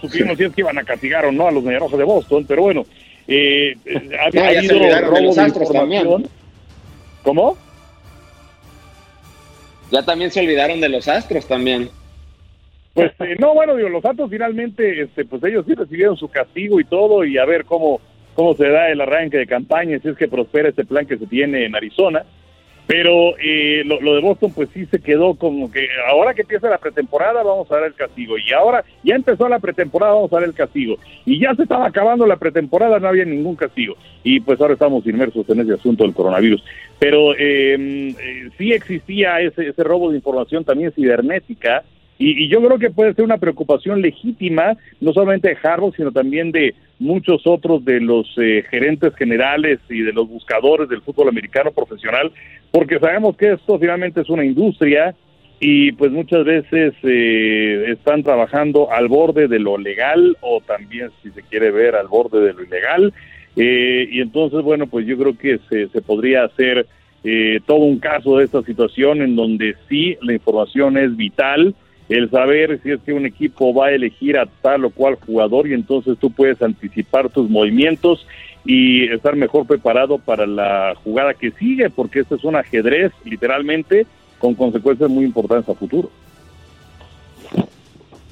supimos 0.00 0.38
si 0.38 0.44
es 0.44 0.52
que 0.54 0.60
iban 0.60 0.78
a 0.78 0.84
castigar 0.84 1.26
o 1.26 1.32
no 1.32 1.48
a 1.48 1.50
los 1.50 1.64
Mediarrojas 1.64 1.98
de 1.98 2.04
Boston, 2.04 2.44
pero 2.46 2.62
bueno, 2.62 2.86
eh, 3.26 3.76
ha, 4.20 4.26
habido 4.26 5.00
robo 5.00 5.34
de 5.34 5.42
información. 5.42 6.28
¿Cómo? 7.24 7.56
Ya 9.90 10.02
también 10.04 10.30
se 10.30 10.40
olvidaron 10.40 10.80
de 10.80 10.88
los 10.88 11.08
Astros 11.08 11.48
también. 11.48 11.90
Pues 12.94 13.12
eh, 13.20 13.36
no, 13.40 13.54
bueno, 13.54 13.74
digo, 13.74 13.88
los 13.88 14.04
Astros 14.04 14.30
finalmente, 14.30 15.02
este, 15.02 15.24
pues 15.24 15.42
ellos 15.42 15.64
sí 15.66 15.74
recibieron 15.74 16.16
su 16.16 16.28
castigo 16.28 16.78
y 16.78 16.84
todo, 16.84 17.24
y 17.24 17.36
a 17.38 17.44
ver 17.44 17.64
cómo, 17.64 18.00
cómo 18.34 18.54
se 18.54 18.68
da 18.68 18.88
el 18.88 19.00
arranque 19.00 19.36
de 19.36 19.46
campaña, 19.46 19.98
si 19.98 20.08
es 20.08 20.16
que 20.16 20.28
prospera 20.28 20.68
este 20.68 20.84
plan 20.84 21.04
que 21.04 21.18
se 21.18 21.26
tiene 21.26 21.66
en 21.66 21.74
Arizona. 21.74 22.24
Pero 22.86 23.34
eh, 23.38 23.82
lo, 23.84 24.14
de 24.14 24.20
Boston, 24.20 24.52
pues 24.54 24.68
sí 24.74 24.84
se 24.86 25.00
quedó 25.00 25.34
como 25.36 25.72
que 25.72 25.88
ahora 26.06 26.34
que 26.34 26.42
empieza 26.42 26.68
la 26.68 26.76
pretemporada 26.76 27.42
vamos 27.42 27.70
a 27.72 27.76
dar 27.76 27.84
el 27.84 27.94
castigo. 27.94 28.36
Y 28.36 28.52
ahora 28.52 28.84
ya 29.02 29.14
empezó 29.14 29.48
la 29.48 29.58
pretemporada, 29.58 30.12
vamos 30.12 30.30
a 30.32 30.36
dar 30.36 30.44
el 30.44 30.52
castigo. 30.52 30.98
Y 31.24 31.40
ya 31.40 31.54
se 31.54 31.62
estaba 31.62 31.86
acabando 31.86 32.26
la 32.26 32.36
pretemporada, 32.36 33.00
no 33.00 33.08
había 33.08 33.24
ningún 33.24 33.56
castigo. 33.56 33.96
Y 34.22 34.40
pues 34.40 34.60
ahora 34.60 34.74
estamos 34.74 35.06
inmersos 35.06 35.48
en 35.48 35.60
ese 35.60 35.72
asunto 35.72 36.04
del 36.04 36.12
coronavirus. 36.12 36.62
Pero 36.98 37.34
em, 37.36 38.10
eh, 38.10 38.50
sí 38.58 38.72
existía 38.72 39.40
ese, 39.40 39.66
ese 39.66 39.82
robo 39.82 40.10
de 40.10 40.16
información 40.16 40.62
también 40.62 40.92
cibernética 40.92 41.84
y, 42.24 42.48
yo 42.48 42.62
creo 42.62 42.78
que 42.78 42.90
puede 42.90 43.12
ser 43.14 43.24
una 43.24 43.38
preocupación 43.38 44.00
legítima, 44.00 44.76
no 45.00 45.12
solamente 45.12 45.48
de 45.48 45.58
Harvard, 45.62 45.92
sino 45.94 46.10
también 46.10 46.52
de 46.52 46.74
muchos 46.98 47.46
otros 47.46 47.84
de 47.84 48.00
los 48.00 48.26
eh, 48.38 48.64
gerentes 48.70 49.14
generales 49.16 49.78
y 49.90 50.00
de 50.00 50.12
los 50.12 50.28
buscadores 50.28 50.88
del 50.88 51.02
fútbol 51.02 51.28
americano 51.28 51.70
profesional, 51.70 52.32
porque 52.70 52.98
sabemos 52.98 53.36
que 53.36 53.52
esto 53.52 53.78
finalmente 53.78 54.22
es 54.22 54.30
una 54.30 54.44
industria 54.44 55.14
y 55.60 55.92
pues 55.92 56.12
muchas 56.12 56.44
veces 56.44 56.94
eh, 57.02 57.84
están 57.88 58.22
trabajando 58.22 58.90
al 58.90 59.08
borde 59.08 59.46
de 59.46 59.58
lo 59.58 59.76
legal 59.76 60.36
o 60.40 60.62
también, 60.66 61.10
si 61.22 61.30
se 61.30 61.42
quiere 61.42 61.70
ver, 61.70 61.94
al 61.94 62.08
borde 62.08 62.40
de 62.40 62.54
lo 62.54 62.62
ilegal. 62.62 63.12
Eh, 63.56 64.08
y 64.10 64.20
entonces, 64.20 64.62
bueno, 64.62 64.86
pues 64.86 65.06
yo 65.06 65.16
creo 65.18 65.36
que 65.36 65.58
se, 65.68 65.88
se 65.88 66.00
podría 66.00 66.44
hacer 66.44 66.86
todo 67.64 67.78
un 67.78 68.00
caso 68.00 68.36
de 68.36 68.44
esta 68.44 68.60
situación 68.64 69.22
en 69.22 69.34
donde 69.34 69.76
sí 69.88 70.14
la 70.20 70.34
información 70.34 70.98
es 70.98 71.16
vital, 71.16 71.74
el 72.08 72.30
saber 72.30 72.80
si 72.82 72.92
es 72.92 73.00
que 73.00 73.12
un 73.12 73.26
equipo 73.26 73.72
va 73.72 73.86
a 73.86 73.92
elegir 73.92 74.36
a 74.38 74.46
tal 74.46 74.84
o 74.84 74.90
cual 74.90 75.16
jugador 75.16 75.66
y 75.66 75.72
entonces 75.72 76.18
tú 76.18 76.30
puedes 76.30 76.60
anticipar 76.60 77.30
tus 77.30 77.48
movimientos 77.48 78.26
y 78.64 79.10
estar 79.12 79.36
mejor 79.36 79.66
preparado 79.66 80.18
para 80.18 80.46
la 80.46 80.94
jugada 81.02 81.34
que 81.34 81.50
sigue, 81.52 81.90
porque 81.90 82.20
este 82.20 82.34
es 82.36 82.44
un 82.44 82.56
ajedrez 82.56 83.12
literalmente 83.24 84.06
con 84.38 84.54
consecuencias 84.54 85.10
muy 85.10 85.24
importantes 85.24 85.68
a 85.68 85.78
futuro. 85.78 86.10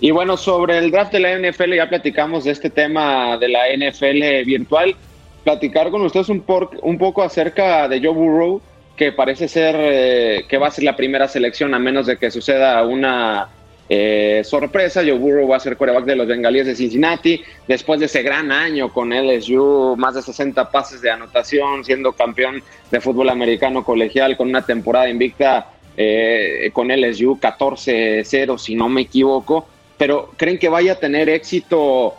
Y 0.00 0.10
bueno, 0.10 0.36
sobre 0.36 0.78
el 0.78 0.90
draft 0.90 1.12
de 1.12 1.20
la 1.20 1.38
NFL 1.38 1.74
ya 1.74 1.88
platicamos 1.88 2.44
de 2.44 2.50
este 2.50 2.70
tema 2.70 3.38
de 3.38 3.48
la 3.48 3.60
NFL 3.72 4.44
virtual. 4.44 4.96
Platicar 5.44 5.90
con 5.90 6.02
ustedes 6.02 6.28
un, 6.28 6.44
un 6.82 6.98
poco 6.98 7.22
acerca 7.22 7.88
de 7.88 8.00
Joe 8.00 8.12
Burrow, 8.12 8.60
que 8.96 9.12
parece 9.12 9.48
ser 9.48 9.76
eh, 9.78 10.44
que 10.48 10.58
va 10.58 10.68
a 10.68 10.70
ser 10.70 10.84
la 10.84 10.96
primera 10.96 11.28
selección 11.28 11.72
a 11.72 11.78
menos 11.78 12.06
de 12.06 12.16
que 12.16 12.30
suceda 12.30 12.84
una 12.84 13.48
eh, 13.94 14.42
sorpresa, 14.42 15.02
Joe 15.02 15.18
Burrow 15.18 15.46
va 15.46 15.58
a 15.58 15.60
ser 15.60 15.76
coreback 15.76 16.06
de 16.06 16.16
los 16.16 16.26
bengalíes 16.26 16.64
de 16.64 16.74
Cincinnati. 16.74 17.42
Después 17.68 18.00
de 18.00 18.06
ese 18.06 18.22
gran 18.22 18.50
año 18.50 18.90
con 18.90 19.10
LSU, 19.10 19.96
más 19.98 20.14
de 20.14 20.22
60 20.22 20.70
pases 20.70 21.02
de 21.02 21.10
anotación, 21.10 21.84
siendo 21.84 22.14
campeón 22.14 22.62
de 22.90 23.00
fútbol 23.02 23.28
americano 23.28 23.84
colegial 23.84 24.38
con 24.38 24.48
una 24.48 24.64
temporada 24.64 25.10
invicta 25.10 25.72
eh, 25.94 26.70
con 26.72 26.88
LSU 26.88 27.38
14-0, 27.38 28.56
si 28.56 28.74
no 28.74 28.88
me 28.88 29.02
equivoco. 29.02 29.68
Pero 29.98 30.30
¿creen 30.38 30.58
que 30.58 30.70
vaya 30.70 30.92
a 30.92 30.98
tener 30.98 31.28
éxito 31.28 32.14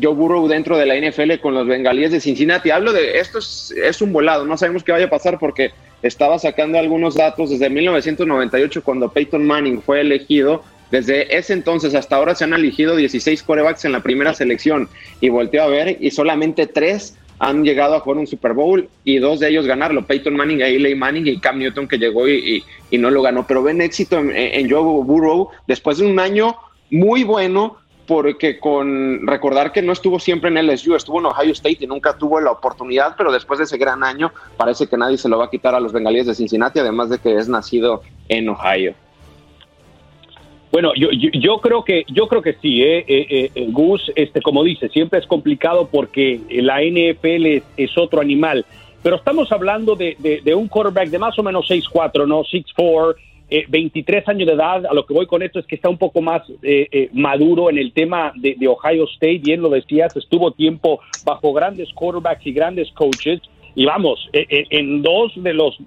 Joe 0.00 0.14
Burrow 0.14 0.46
dentro 0.46 0.78
de 0.78 0.86
la 0.86 0.94
NFL 0.94 1.40
con 1.42 1.52
los 1.52 1.66
bengalíes 1.66 2.12
de 2.12 2.20
Cincinnati? 2.20 2.70
Hablo 2.70 2.92
de 2.92 3.18
esto, 3.18 3.40
es, 3.40 3.74
es 3.76 4.00
un 4.00 4.12
volado, 4.12 4.44
no 4.44 4.56
sabemos 4.56 4.84
qué 4.84 4.92
vaya 4.92 5.06
a 5.06 5.10
pasar 5.10 5.40
porque 5.40 5.72
estaba 6.00 6.38
sacando 6.38 6.78
algunos 6.78 7.16
datos 7.16 7.50
desde 7.50 7.68
1998 7.70 8.84
cuando 8.84 9.08
Peyton 9.08 9.44
Manning 9.44 9.82
fue 9.82 10.02
elegido 10.02 10.62
desde 10.90 11.36
ese 11.36 11.52
entonces 11.52 11.94
hasta 11.94 12.16
ahora 12.16 12.34
se 12.34 12.44
han 12.44 12.54
elegido 12.54 12.96
16 12.96 13.42
corebacks 13.42 13.84
en 13.84 13.92
la 13.92 14.02
primera 14.02 14.34
selección 14.34 14.88
y 15.20 15.28
volteo 15.28 15.62
a 15.62 15.68
ver 15.68 15.98
y 16.00 16.10
solamente 16.10 16.66
tres 16.66 17.16
han 17.38 17.64
llegado 17.64 17.94
a 17.94 18.00
jugar 18.00 18.18
un 18.18 18.26
Super 18.26 18.52
Bowl 18.52 18.88
y 19.04 19.18
dos 19.18 19.40
de 19.40 19.48
ellos 19.48 19.66
ganarlo, 19.66 20.04
Peyton 20.04 20.34
Manning, 20.34 20.60
Eli 20.60 20.94
Manning 20.94 21.26
y 21.26 21.38
Cam 21.38 21.58
Newton 21.58 21.86
que 21.86 21.98
llegó 21.98 22.28
y, 22.28 22.64
no 22.92 23.10
lo 23.10 23.22
ganó, 23.22 23.46
pero 23.46 23.62
ven 23.62 23.80
éxito 23.80 24.18
en, 24.18 24.70
Joe 24.70 25.04
Burrow 25.04 25.50
después 25.66 25.98
de 25.98 26.06
un 26.06 26.18
año 26.18 26.56
muy 26.90 27.22
bueno, 27.22 27.76
porque 28.06 28.58
con 28.58 29.26
recordar 29.26 29.70
que 29.70 29.82
no 29.82 29.92
estuvo 29.92 30.18
siempre 30.18 30.48
en 30.48 30.66
LSU, 30.66 30.96
estuvo 30.96 31.20
en 31.20 31.26
Ohio 31.26 31.52
State 31.52 31.78
y 31.80 31.86
nunca 31.86 32.16
tuvo 32.16 32.40
la 32.40 32.50
oportunidad, 32.50 33.14
pero 33.16 33.30
después 33.30 33.58
de 33.58 33.66
ese 33.66 33.76
gran 33.76 34.02
año 34.02 34.32
parece 34.56 34.86
que 34.86 34.96
nadie 34.96 35.18
se 35.18 35.28
lo 35.28 35.38
va 35.38 35.44
a 35.44 35.50
quitar 35.50 35.74
a 35.74 35.80
los 35.80 35.92
bengalíes 35.92 36.26
de 36.26 36.34
Cincinnati, 36.34 36.78
además 36.78 37.10
de 37.10 37.18
que 37.18 37.36
es 37.36 37.48
nacido 37.48 38.02
en 38.28 38.48
Ohio. 38.48 38.94
Bueno, 40.70 40.92
yo, 40.94 41.08
yo, 41.10 41.58
creo 41.58 41.82
que 41.82 42.04
yo 42.08 42.28
creo 42.28 42.42
que 42.42 42.54
sí, 42.54 42.82
eh, 42.82 43.04
eh, 43.08 43.50
eh, 43.54 43.66
Gus, 43.70 44.12
este, 44.14 44.42
como 44.42 44.62
dice, 44.62 44.88
siempre 44.90 45.18
es 45.18 45.26
complicado 45.26 45.88
porque 45.90 46.40
la 46.50 46.82
NFL 46.82 47.62
es, 47.76 47.96
otro 47.96 48.20
animal, 48.20 48.66
pero 49.02 49.16
estamos 49.16 49.50
hablando 49.50 49.96
de, 49.96 50.16
de, 50.44 50.54
un 50.54 50.68
quarterback 50.68 51.08
de 51.08 51.18
más 51.18 51.38
o 51.38 51.42
menos 51.42 51.68
6'4", 51.70 52.26
¿no? 52.26 52.42
6'4", 52.42 53.16
23 53.66 54.28
años 54.28 54.46
de 54.46 54.52
edad, 54.52 54.84
a 54.84 54.92
lo 54.92 55.06
que 55.06 55.14
voy 55.14 55.26
con 55.26 55.42
esto 55.42 55.58
es 55.58 55.66
que 55.66 55.76
está 55.76 55.88
un 55.88 55.96
poco 55.96 56.20
más 56.20 56.42
maduro 57.12 57.70
en 57.70 57.78
el 57.78 57.92
tema 57.92 58.32
de, 58.36 58.54
de, 58.58 58.68
Ohio 58.68 59.04
State, 59.04 59.38
bien 59.38 59.62
lo 59.62 59.70
decías, 59.70 60.14
estuvo 60.16 60.50
tiempo 60.50 61.00
bajo 61.24 61.54
grandes 61.54 61.88
quarterbacks 61.94 62.46
y 62.46 62.52
grandes 62.52 62.92
coaches, 62.92 63.40
y 63.74 63.86
vamos, 63.86 64.28
en 64.32 65.00
dos 65.00 65.32
de 65.36 65.54
los 65.54 65.78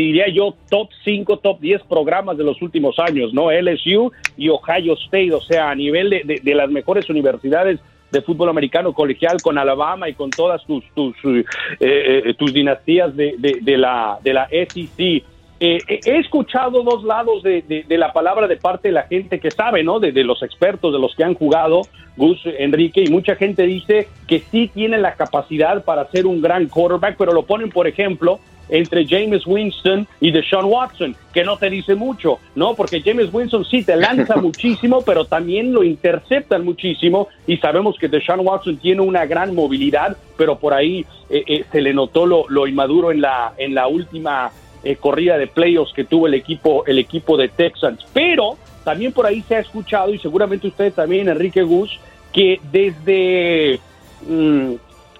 diría 0.00 0.28
yo, 0.28 0.54
top 0.68 0.88
5, 1.04 1.38
top 1.38 1.60
10 1.60 1.82
programas 1.82 2.38
de 2.38 2.44
los 2.44 2.60
últimos 2.62 2.98
años, 2.98 3.32
¿no? 3.34 3.50
LSU 3.50 4.12
y 4.36 4.48
Ohio 4.48 4.94
State, 4.94 5.32
o 5.32 5.40
sea, 5.40 5.70
a 5.70 5.74
nivel 5.74 6.10
de, 6.10 6.40
de, 6.42 6.54
las 6.54 6.70
mejores 6.70 7.08
universidades 7.10 7.78
de 8.10 8.22
fútbol 8.22 8.48
americano 8.48 8.92
colegial 8.92 9.40
con 9.40 9.58
Alabama 9.58 10.08
y 10.08 10.14
con 10.14 10.32
todas 10.32 10.64
tus, 10.66 10.84
tus, 10.94 11.14
eh, 11.24 11.44
eh, 11.80 12.34
tus 12.38 12.52
dinastías 12.52 13.14
de, 13.16 13.36
de, 13.38 13.78
la, 13.78 14.18
de 14.22 14.34
la 14.34 14.48
SEC. 14.48 15.24
Eh, 15.64 15.78
he 15.86 16.18
escuchado 16.18 16.82
dos 16.82 17.04
lados 17.04 17.44
de, 17.44 17.62
de, 17.62 17.96
la 17.96 18.12
palabra 18.12 18.48
de 18.48 18.56
parte 18.56 18.88
de 18.88 18.94
la 18.94 19.04
gente 19.04 19.38
que 19.38 19.52
sabe, 19.52 19.84
¿no? 19.84 20.00
De, 20.00 20.10
los 20.24 20.42
expertos, 20.42 20.92
de 20.92 20.98
los 20.98 21.14
que 21.14 21.22
han 21.22 21.34
jugado, 21.34 21.82
Gus, 22.16 22.40
Enrique, 22.58 23.04
y 23.04 23.10
mucha 23.10 23.36
gente 23.36 23.62
dice 23.62 24.08
que 24.26 24.40
sí 24.50 24.72
tiene 24.74 24.98
la 24.98 25.14
capacidad 25.14 25.84
para 25.84 26.10
ser 26.10 26.26
un 26.26 26.42
gran 26.42 26.66
quarterback, 26.66 27.14
pero 27.16 27.32
lo 27.32 27.44
ponen, 27.44 27.70
por 27.70 27.86
ejemplo, 27.86 28.40
entre 28.70 29.06
James 29.06 29.46
Winston 29.46 30.08
y 30.20 30.32
Deshaun 30.32 30.64
Watson, 30.64 31.14
que 31.32 31.44
no 31.44 31.56
te 31.56 31.70
dice 31.70 31.94
mucho, 31.94 32.40
¿no? 32.56 32.74
Porque 32.74 33.00
James 33.00 33.32
Winston 33.32 33.64
sí 33.64 33.84
te 33.84 33.94
lanza 33.94 34.34
muchísimo, 34.42 35.02
pero 35.06 35.26
también 35.26 35.72
lo 35.72 35.84
interceptan 35.84 36.64
muchísimo 36.64 37.28
y 37.46 37.58
sabemos 37.58 37.96
que 38.00 38.08
Deshaun 38.08 38.40
Watson 38.40 38.78
tiene 38.78 39.02
una 39.02 39.26
gran 39.26 39.54
movilidad, 39.54 40.16
pero 40.36 40.58
por 40.58 40.74
ahí 40.74 41.06
eh, 41.30 41.44
eh, 41.46 41.64
se 41.70 41.80
le 41.80 41.94
notó 41.94 42.26
lo, 42.26 42.46
lo, 42.48 42.66
inmaduro 42.66 43.12
en 43.12 43.20
la, 43.20 43.52
en 43.58 43.76
la 43.76 43.86
última 43.86 44.50
eh, 44.84 44.96
corrida 44.96 45.38
de 45.38 45.46
playoffs 45.46 45.92
que 45.92 46.04
tuvo 46.04 46.26
el 46.26 46.34
equipo, 46.34 46.84
el 46.86 46.98
equipo 46.98 47.36
de 47.36 47.48
Texans. 47.48 48.04
Pero 48.12 48.56
también 48.84 49.12
por 49.12 49.26
ahí 49.26 49.42
se 49.42 49.56
ha 49.56 49.60
escuchado, 49.60 50.12
y 50.12 50.18
seguramente 50.18 50.66
ustedes 50.66 50.94
también, 50.94 51.28
Enrique 51.28 51.62
Gus, 51.62 51.98
que 52.32 52.60
desde, 52.70 53.80
mm, 54.26 54.74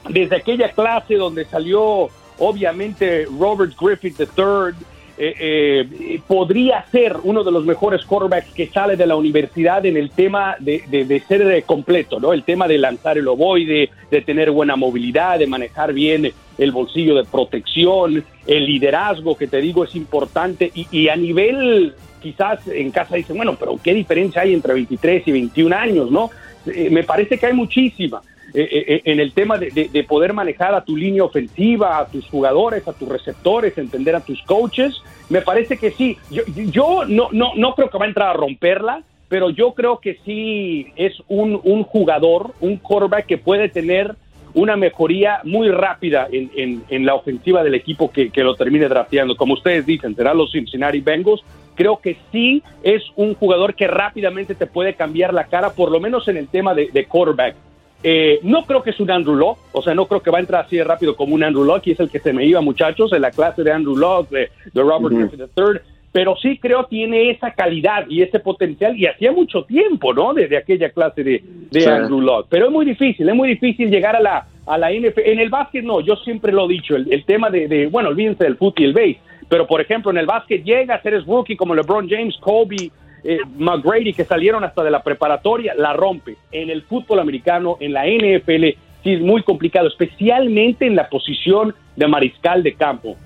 desde 0.08 0.36
aquella 0.36 0.70
clase 0.70 1.14
donde 1.14 1.44
salió 1.44 2.10
Obviamente 2.38 3.26
Robert 3.38 3.72
Griffith 3.78 4.18
III 4.18 4.74
eh, 5.18 5.34
eh, 5.38 6.20
podría 6.26 6.84
ser 6.90 7.16
uno 7.22 7.44
de 7.44 7.52
los 7.52 7.64
mejores 7.64 8.04
quarterbacks 8.04 8.52
que 8.52 8.68
sale 8.68 8.96
de 8.96 9.06
la 9.06 9.16
universidad 9.16 9.84
en 9.86 9.96
el 9.96 10.10
tema 10.10 10.56
de, 10.58 11.22
ser 11.28 11.64
completo, 11.64 12.18
¿no? 12.18 12.32
El 12.32 12.44
tema 12.44 12.66
de 12.68 12.78
lanzar 12.78 13.18
el 13.18 13.28
ovoide, 13.28 13.90
de 14.10 14.20
tener 14.22 14.50
buena 14.50 14.76
movilidad, 14.76 15.38
de 15.38 15.46
manejar 15.46 15.92
bien 15.92 16.32
el 16.58 16.72
bolsillo 16.72 17.14
de 17.14 17.24
protección, 17.24 18.24
el 18.46 18.66
liderazgo 18.66 19.36
que 19.36 19.46
te 19.46 19.60
digo 19.60 19.84
es 19.84 19.94
importante 19.94 20.70
y, 20.74 20.86
y 20.90 21.08
a 21.08 21.16
nivel 21.16 21.94
quizás 22.22 22.66
en 22.68 22.90
casa 22.90 23.16
dicen, 23.16 23.36
bueno, 23.36 23.56
pero 23.58 23.78
¿qué 23.82 23.92
diferencia 23.92 24.42
hay 24.42 24.54
entre 24.54 24.72
23 24.74 25.26
y 25.26 25.32
21 25.32 25.76
años, 25.76 26.10
no? 26.10 26.30
Eh, 26.66 26.88
me 26.90 27.02
parece 27.02 27.36
que 27.36 27.46
hay 27.46 27.52
muchísima. 27.52 28.22
Eh, 28.54 28.84
eh, 28.86 29.02
en 29.04 29.18
el 29.18 29.32
tema 29.32 29.56
de, 29.56 30.04
poder 30.06 30.34
manejar 30.34 30.74
a 30.74 30.84
tu 30.84 30.96
línea 30.96 31.24
ofensiva, 31.24 31.98
a 31.98 32.06
tus 32.06 32.28
jugadores, 32.28 32.86
a 32.86 32.92
tus 32.92 33.08
receptores, 33.08 33.78
entender 33.78 34.14
a 34.14 34.20
tus 34.20 34.42
coaches. 34.42 35.02
Me 35.30 35.40
parece 35.40 35.78
que 35.78 35.90
sí. 35.90 36.18
Yo, 36.30 37.04
no, 37.06 37.28
no, 37.32 37.52
no 37.56 37.74
creo 37.74 37.88
que 37.88 37.98
va 37.98 38.04
a 38.04 38.08
entrar 38.08 38.28
a 38.28 38.32
romperla, 38.34 39.02
pero 39.28 39.48
yo 39.48 39.72
creo 39.72 40.00
que 40.00 40.18
sí 40.26 40.92
es 40.96 41.14
un, 41.28 41.58
un 41.64 41.84
jugador, 41.84 42.52
un 42.60 42.76
quarterback 42.76 43.26
que 43.26 43.38
puede 43.38 43.70
tener 43.70 44.14
una 44.54 44.76
mejoría 44.76 45.40
muy 45.44 45.70
rápida 45.70 46.28
en, 46.30 46.82
en, 46.86 47.06
la 47.06 47.14
ofensiva 47.14 47.64
del 47.64 47.74
equipo 47.74 48.10
que, 48.10 48.28
que, 48.28 48.44
lo 48.44 48.54
termine 48.54 48.86
drafteando. 48.86 49.34
Como 49.34 49.54
ustedes 49.54 49.86
dicen, 49.86 50.14
será 50.14 50.34
los 50.34 50.52
Cincinnati 50.52 51.00
Bengals. 51.00 51.42
Creo 51.74 52.00
que 52.00 52.18
sí 52.30 52.62
es 52.82 53.02
un 53.16 53.34
jugador 53.34 53.74
que 53.74 53.86
rápidamente 53.86 54.54
te 54.54 54.66
puede 54.66 54.92
cambiar 54.92 55.32
la 55.32 55.44
cara, 55.44 55.70
por 55.70 55.90
lo 55.90 56.00
menos 56.00 56.28
en 56.28 56.36
el 56.36 56.48
tema 56.48 56.74
de, 56.74 56.90
de 56.92 57.06
quarterback. 57.06 57.56
Eh, 58.02 58.40
no 58.42 58.64
creo 58.64 58.82
que 58.82 58.90
es 58.90 59.00
un 59.00 59.10
Andrew 59.10 59.36
Locke, 59.36 59.60
o 59.72 59.82
sea, 59.82 59.94
no 59.94 60.06
creo 60.06 60.22
que 60.22 60.30
va 60.30 60.38
a 60.38 60.40
entrar 60.40 60.64
así 60.64 60.76
de 60.76 60.84
rápido 60.84 61.14
como 61.14 61.34
un 61.34 61.44
Andrew 61.44 61.64
Locke, 61.64 61.88
y 61.88 61.90
es 61.92 62.00
el 62.00 62.10
que 62.10 62.18
se 62.18 62.32
me 62.32 62.44
iba, 62.44 62.60
muchachos, 62.60 63.12
en 63.12 63.22
la 63.22 63.30
clase 63.30 63.62
de 63.62 63.70
Andrew 63.70 63.96
Locke, 63.96 64.30
de, 64.30 64.50
Robert 64.74 65.14
Griffith 65.14 65.40
III, 65.56 65.80
pero 66.10 66.36
sí 66.36 66.58
creo 66.58 66.84
tiene 66.84 67.30
esa 67.30 67.52
calidad 67.52 68.06
y 68.08 68.22
ese 68.22 68.40
potencial, 68.40 68.98
y 68.98 69.06
hacía 69.06 69.30
mucho 69.30 69.64
tiempo, 69.64 70.12
¿no? 70.12 70.34
Desde 70.34 70.56
aquella 70.56 70.90
clase 70.90 71.22
de, 71.22 71.86
Andrew 71.86 72.20
Locke. 72.20 72.48
Pero 72.50 72.66
es 72.66 72.72
muy 72.72 72.84
difícil, 72.84 73.28
es 73.28 73.34
muy 73.34 73.48
difícil 73.48 73.88
llegar 73.88 74.16
a 74.16 74.20
la, 74.20 74.46
a 74.66 74.78
la 74.78 74.90
NFL. 74.90 75.20
En 75.24 75.38
el 75.38 75.48
básquet 75.48 75.84
no, 75.84 76.00
yo 76.00 76.16
siempre 76.16 76.52
lo 76.52 76.66
he 76.66 76.72
dicho, 76.74 76.96
el, 76.96 77.24
tema 77.24 77.50
de, 77.50 77.68
de, 77.68 77.86
bueno, 77.86 78.08
olvídense 78.08 78.44
del 78.44 78.56
fútbol 78.56 78.74
y 78.78 78.84
el 78.84 78.92
base, 78.92 79.18
pero 79.48 79.66
por 79.66 79.80
ejemplo 79.80 80.10
en 80.10 80.18
el 80.18 80.26
básquet 80.26 80.64
llega 80.64 80.96
a 80.96 81.02
ser 81.02 81.24
rookie 81.24 81.56
como 81.56 81.74
LeBron 81.74 82.08
James, 82.08 82.36
Kobe, 82.40 82.90
eh, 83.24 83.38
McGrady, 83.56 84.12
que 84.12 84.24
salieron 84.24 84.64
hasta 84.64 84.82
de 84.82 84.90
la 84.90 85.02
preparatoria, 85.02 85.74
la 85.76 85.92
rompe. 85.92 86.36
En 86.50 86.70
el 86.70 86.82
fútbol 86.82 87.20
americano, 87.20 87.76
en 87.80 87.92
la 87.92 88.04
NFL, 88.06 88.64
sí 89.02 89.12
es 89.12 89.20
muy 89.20 89.42
complicado, 89.42 89.88
especialmente 89.88 90.86
en 90.86 90.96
la 90.96 91.08
posición 91.08 91.74
de 91.96 92.08
mariscal 92.08 92.62
de 92.62 92.74
campo. 92.74 93.16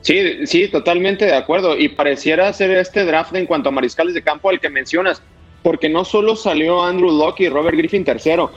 Sí, 0.00 0.46
sí, 0.46 0.68
totalmente 0.68 1.26
de 1.26 1.34
acuerdo. 1.34 1.76
Y 1.76 1.90
pareciera 1.90 2.52
ser 2.52 2.70
este 2.70 3.04
draft 3.04 3.34
en 3.34 3.46
cuanto 3.46 3.68
a 3.68 3.72
mariscales 3.72 4.14
de 4.14 4.22
campo 4.22 4.48
al 4.48 4.60
que 4.60 4.70
mencionas, 4.70 5.22
porque 5.62 5.88
no 5.88 6.04
solo 6.04 6.36
salió 6.36 6.82
Andrew 6.82 7.10
Locke 7.10 7.44
y 7.44 7.48
Robert 7.48 7.76
Griffin 7.76 8.04
tercero, 8.04 8.50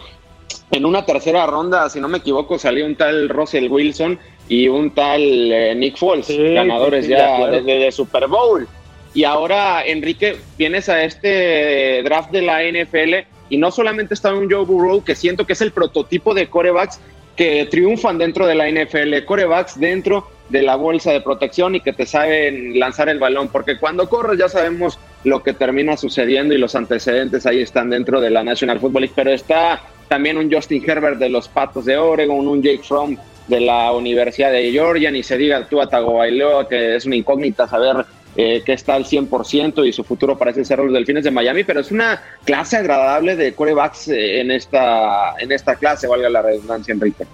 en 0.71 0.85
una 0.85 1.05
tercera 1.05 1.45
ronda, 1.45 1.89
si 1.89 1.99
no 1.99 2.07
me 2.07 2.19
equivoco, 2.19 2.57
salió 2.57 2.85
un 2.85 2.95
tal 2.95 3.29
Russell 3.29 3.69
Wilson 3.69 4.17
y 4.47 4.67
un 4.67 4.91
tal 4.91 5.21
eh, 5.21 5.75
Nick 5.75 5.97
Foles, 5.97 6.27
ganadores 6.29 7.07
ya 7.07 7.47
de, 7.47 7.91
Super 7.91 8.27
Bowl. 8.27 8.67
Y 9.13 9.25
ahora, 9.25 9.85
Enrique, 9.85 10.37
vienes 10.57 10.89
a 10.89 11.03
este 11.03 12.01
draft 12.03 12.31
de 12.31 12.41
la 12.41 12.63
NFL 12.63 13.27
y 13.49 13.57
no 13.57 13.69
solamente 13.71 14.15
está 14.15 14.33
un 14.33 14.49
Joe 14.49 14.65
Burrow, 14.65 15.03
que 15.03 15.15
siento 15.15 15.45
que 15.45 15.53
es 15.53 15.61
el 15.61 15.71
prototipo 15.71 16.33
de 16.33 16.47
corebacks 16.47 16.99
que 17.35 17.67
triunfan 17.69 18.17
dentro 18.17 18.45
de 18.45 18.55
la 18.55 18.69
NFL, 18.69 19.25
corebacks 19.25 19.79
dentro 19.79 20.27
de 20.49 20.61
la 20.61 20.75
bolsa 20.75 21.11
de 21.11 21.21
protección 21.21 21.75
y 21.75 21.81
que 21.81 21.93
te 21.93 22.05
saben 22.05 22.79
lanzar 22.79 23.09
el 23.09 23.19
balón, 23.19 23.49
porque 23.49 23.77
cuando 23.77 24.07
corres 24.07 24.37
ya 24.37 24.49
sabemos 24.49 24.99
lo 25.23 25.41
que 25.41 25.53
termina 25.53 25.97
sucediendo 25.97 26.53
y 26.53 26.57
los 26.57 26.75
antecedentes 26.75 27.45
ahí 27.45 27.61
están 27.61 27.89
dentro 27.89 28.21
de 28.21 28.29
la 28.29 28.43
National 28.43 28.79
Football 28.79 29.03
League, 29.03 29.13
pero 29.15 29.31
está 29.31 29.81
también 30.07 30.37
un 30.37 30.51
Justin 30.51 30.83
Herbert 30.85 31.17
de 31.17 31.29
los 31.29 31.47
Patos 31.47 31.85
de 31.85 31.97
Oregon, 31.97 32.47
un 32.47 32.61
Jake 32.61 32.83
Fromm 32.83 33.17
de 33.47 33.59
la 33.61 33.91
Universidad 33.93 34.51
de 34.51 34.71
Georgia, 34.71 35.11
ni 35.11 35.23
se 35.23 35.37
diga 35.37 35.65
tú 35.67 35.81
a 35.81 35.89
Tagovailoa, 35.89 36.67
que 36.67 36.95
es 36.95 37.05
una 37.05 37.15
incógnita 37.15 37.67
saber 37.67 38.05
eh, 38.35 38.63
que 38.65 38.73
está 38.73 38.95
al 38.95 39.05
100% 39.05 39.87
y 39.87 39.93
su 39.93 40.03
futuro 40.03 40.37
parece 40.37 40.65
ser 40.65 40.79
los 40.79 40.93
Delfines 40.93 41.23
de 41.23 41.31
Miami, 41.31 41.63
pero 41.63 41.79
es 41.79 41.91
una 41.91 42.21
clase 42.45 42.77
agradable 42.77 43.35
de 43.35 43.53
corebacks 43.53 44.07
eh, 44.07 44.41
en 44.41 44.51
esta, 44.51 45.35
en 45.39 45.51
esta 45.51 45.75
clase, 45.75 46.07
valga 46.07 46.29
la 46.29 46.41
redundancia, 46.41 46.93
Enrique. 46.93 47.25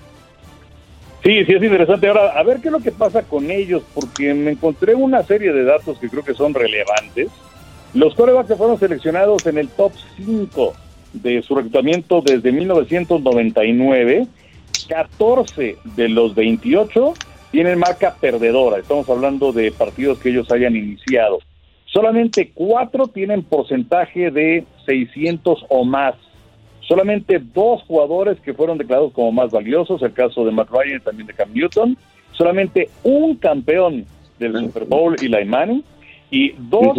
Sí, 1.24 1.46
sí, 1.46 1.54
es 1.54 1.64
interesante. 1.64 2.08
Ahora, 2.08 2.32
a 2.32 2.44
ver 2.44 2.60
qué 2.60 2.68
es 2.70 2.72
lo 2.72 2.80
que 2.80 2.92
pasa 2.92 3.24
con 3.24 3.50
ellos, 3.52 3.84
porque 3.94 4.34
me 4.34 4.52
encontré 4.52 4.96
una 4.96 5.24
serie 5.24 5.52
de 5.52 5.64
datos 5.64 5.98
que 6.00 6.10
creo 6.10 6.24
que 6.24 6.34
son 6.34 6.54
relevantes. 6.54 7.30
Los 7.94 8.14
corebacks 8.16 8.56
fueron 8.56 8.80
seleccionados 8.80 9.46
en 9.46 9.58
el 9.58 9.68
top 9.70 9.92
5 10.18 10.74
de 11.14 11.42
su 11.42 11.56
reclutamiento 11.56 12.22
desde 12.22 12.52
1999. 12.52 14.28
14 14.88 15.78
de 15.96 16.10
los 16.10 16.36
28 16.36 17.14
tienen 17.52 17.80
marca 17.80 18.16
perdedora. 18.20 18.78
Estamos 18.78 19.10
hablando 19.10 19.52
de 19.52 19.72
partidos 19.72 20.20
que 20.20 20.30
ellos 20.30 20.52
hayan 20.52 20.76
iniciado. 20.76 21.40
Solamente 21.86 22.52
cuatro 22.54 23.08
tienen 23.08 23.44
porcentaje 23.44 24.30
de 24.32 24.66
600 24.86 25.66
o 25.70 25.84
más. 25.84 26.16
Solamente 26.82 27.40
dos 27.40 27.84
jugadores 27.84 28.40
que 28.40 28.54
fueron 28.54 28.78
declarados 28.78 29.14
como 29.14 29.32
más 29.32 29.52
valiosos, 29.52 30.02
el 30.02 30.14
caso 30.14 30.46
de 30.46 30.52
Matt 30.52 30.70
Ryan 30.70 30.98
y 30.98 31.04
también 31.04 31.28
de 31.28 31.34
Cam 31.34 31.54
Newton. 31.54 31.98
Solamente 32.32 32.90
un 33.04 33.36
campeón 33.36 34.06
del 34.38 34.58
Super 34.58 34.86
Bowl, 34.86 35.16
Eli 35.22 35.46
Manning. 35.46 35.84
Y 36.32 36.54
dos 36.58 36.98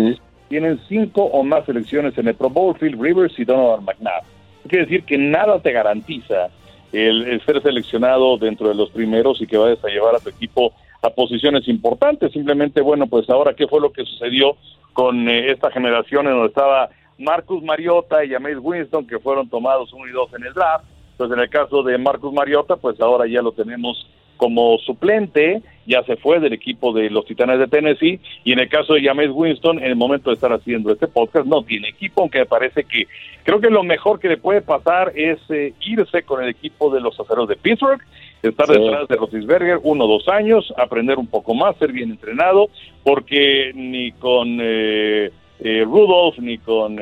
tienen 0.48 0.80
cinco 0.88 1.22
o 1.24 1.44
más 1.44 1.64
selecciones 1.64 2.18
en 2.18 2.26
el 2.26 2.34
Pro 2.34 2.50
Bowl, 2.50 2.76
Phil 2.76 2.98
Rivers 2.98 3.38
y 3.38 3.44
Donovan 3.44 3.84
McNabb. 3.84 4.24
Quiere 4.68 4.84
decir 4.84 5.04
que 5.04 5.16
nada 5.16 5.60
te 5.60 5.72
garantiza 5.72 6.50
el, 6.92 7.40
ser 7.44 7.62
seleccionado 7.62 8.36
dentro 8.38 8.68
de 8.68 8.74
los 8.74 8.90
primeros 8.90 9.40
y 9.40 9.46
que 9.46 9.56
vayas 9.56 9.84
a 9.84 9.88
llevar 9.88 10.14
a 10.14 10.20
tu 10.20 10.28
equipo 10.28 10.72
a 11.02 11.10
posiciones 11.10 11.66
importantes. 11.68 12.32
Simplemente, 12.32 12.80
bueno, 12.80 13.06
pues 13.06 13.28
ahora 13.30 13.54
qué 13.54 13.66
fue 13.66 13.80
lo 13.80 13.92
que 13.92 14.04
sucedió 14.04 14.56
con 14.92 15.28
eh, 15.28 15.50
esta 15.50 15.70
generación 15.70 16.26
en 16.26 16.32
donde 16.32 16.48
estaba 16.48 16.90
Marcus 17.18 17.62
Mariota 17.62 18.24
y 18.24 18.30
James 18.30 18.58
Winston, 18.60 19.06
que 19.06 19.18
fueron 19.18 19.48
tomados 19.48 19.92
uno 19.92 20.06
y 20.06 20.12
dos 20.12 20.32
en 20.34 20.44
el 20.44 20.52
draft. 20.52 20.84
Entonces, 21.12 21.36
en 21.36 21.42
el 21.42 21.50
caso 21.50 21.82
de 21.82 21.98
Marcus 21.98 22.32
Mariota, 22.32 22.76
pues 22.76 23.00
ahora 23.00 23.26
ya 23.26 23.42
lo 23.42 23.52
tenemos 23.52 24.06
como 24.36 24.78
suplente, 24.78 25.62
ya 25.90 26.04
se 26.04 26.16
fue 26.16 26.38
del 26.38 26.52
equipo 26.52 26.92
de 26.92 27.10
los 27.10 27.26
Titanes 27.26 27.58
de 27.58 27.66
Tennessee, 27.66 28.20
y 28.44 28.52
en 28.52 28.60
el 28.60 28.68
caso 28.68 28.94
de 28.94 29.02
James 29.02 29.30
Winston, 29.32 29.78
en 29.78 29.86
el 29.86 29.96
momento 29.96 30.30
de 30.30 30.34
estar 30.34 30.52
haciendo 30.52 30.92
este 30.92 31.08
podcast, 31.08 31.46
no 31.46 31.62
tiene 31.64 31.88
equipo, 31.88 32.22
aunque 32.22 32.38
me 32.38 32.46
parece 32.46 32.84
que 32.84 33.08
creo 33.42 33.60
que 33.60 33.70
lo 33.70 33.82
mejor 33.82 34.20
que 34.20 34.28
le 34.28 34.36
puede 34.36 34.62
pasar 34.62 35.12
es 35.16 35.38
eh, 35.50 35.74
irse 35.80 36.22
con 36.22 36.44
el 36.44 36.48
equipo 36.48 36.94
de 36.94 37.00
los 37.00 37.18
aceros 37.18 37.48
de 37.48 37.56
Pittsburgh, 37.56 38.00
estar 38.40 38.68
detrás 38.68 39.08
de 39.08 39.16
Roethlisberger 39.16 39.80
uno 39.82 40.04
o 40.04 40.08
dos 40.08 40.28
años, 40.28 40.72
aprender 40.78 41.18
un 41.18 41.26
poco 41.26 41.54
más, 41.54 41.76
ser 41.76 41.90
bien 41.90 42.10
entrenado, 42.10 42.68
porque 43.02 43.72
ni 43.74 44.12
con 44.12 44.58
eh, 44.62 45.30
eh, 45.58 45.84
Rudolph 45.84 46.38
ni 46.38 46.58
con 46.58 46.98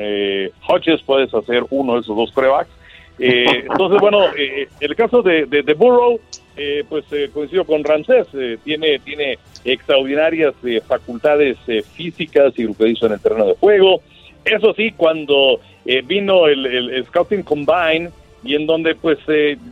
Hodges 0.67 1.01
puedes 1.05 1.31
hacer 1.33 1.63
uno 1.69 1.93
de 1.93 1.99
esos 2.01 2.17
dos 2.17 2.31
corebacks. 3.19 3.65
entonces, 3.69 4.01
bueno, 4.01 4.19
el 4.79 4.95
caso 4.95 5.21
de, 5.21 5.45
de, 5.45 5.63
de 5.63 5.73
Burrow, 5.73 6.19
eh, 6.61 6.83
pues 6.89 7.05
eh, 7.13 7.29
coincido 7.33 7.63
con 7.63 7.85
Ramsés, 7.85 8.27
eh, 8.33 8.57
tiene, 8.65 8.99
tiene 8.99 9.39
extraordinarias 9.63 10.53
facultades 10.85 11.57
físicas 11.93 12.51
y 12.57 12.63
lo 12.63 12.73
que 12.73 12.89
hizo 12.89 13.05
en 13.05 13.13
el 13.13 13.21
terreno 13.21 13.45
de 13.45 13.55
juego. 13.55 14.01
Eso 14.43 14.73
sí, 14.73 14.91
cuando 14.91 15.61
vino 16.03 16.47
el, 16.47 17.05
Scouting 17.07 17.43
Combine 17.43 18.09
y 18.43 18.55
en 18.55 18.67
donde 18.67 18.93
pues 18.93 19.19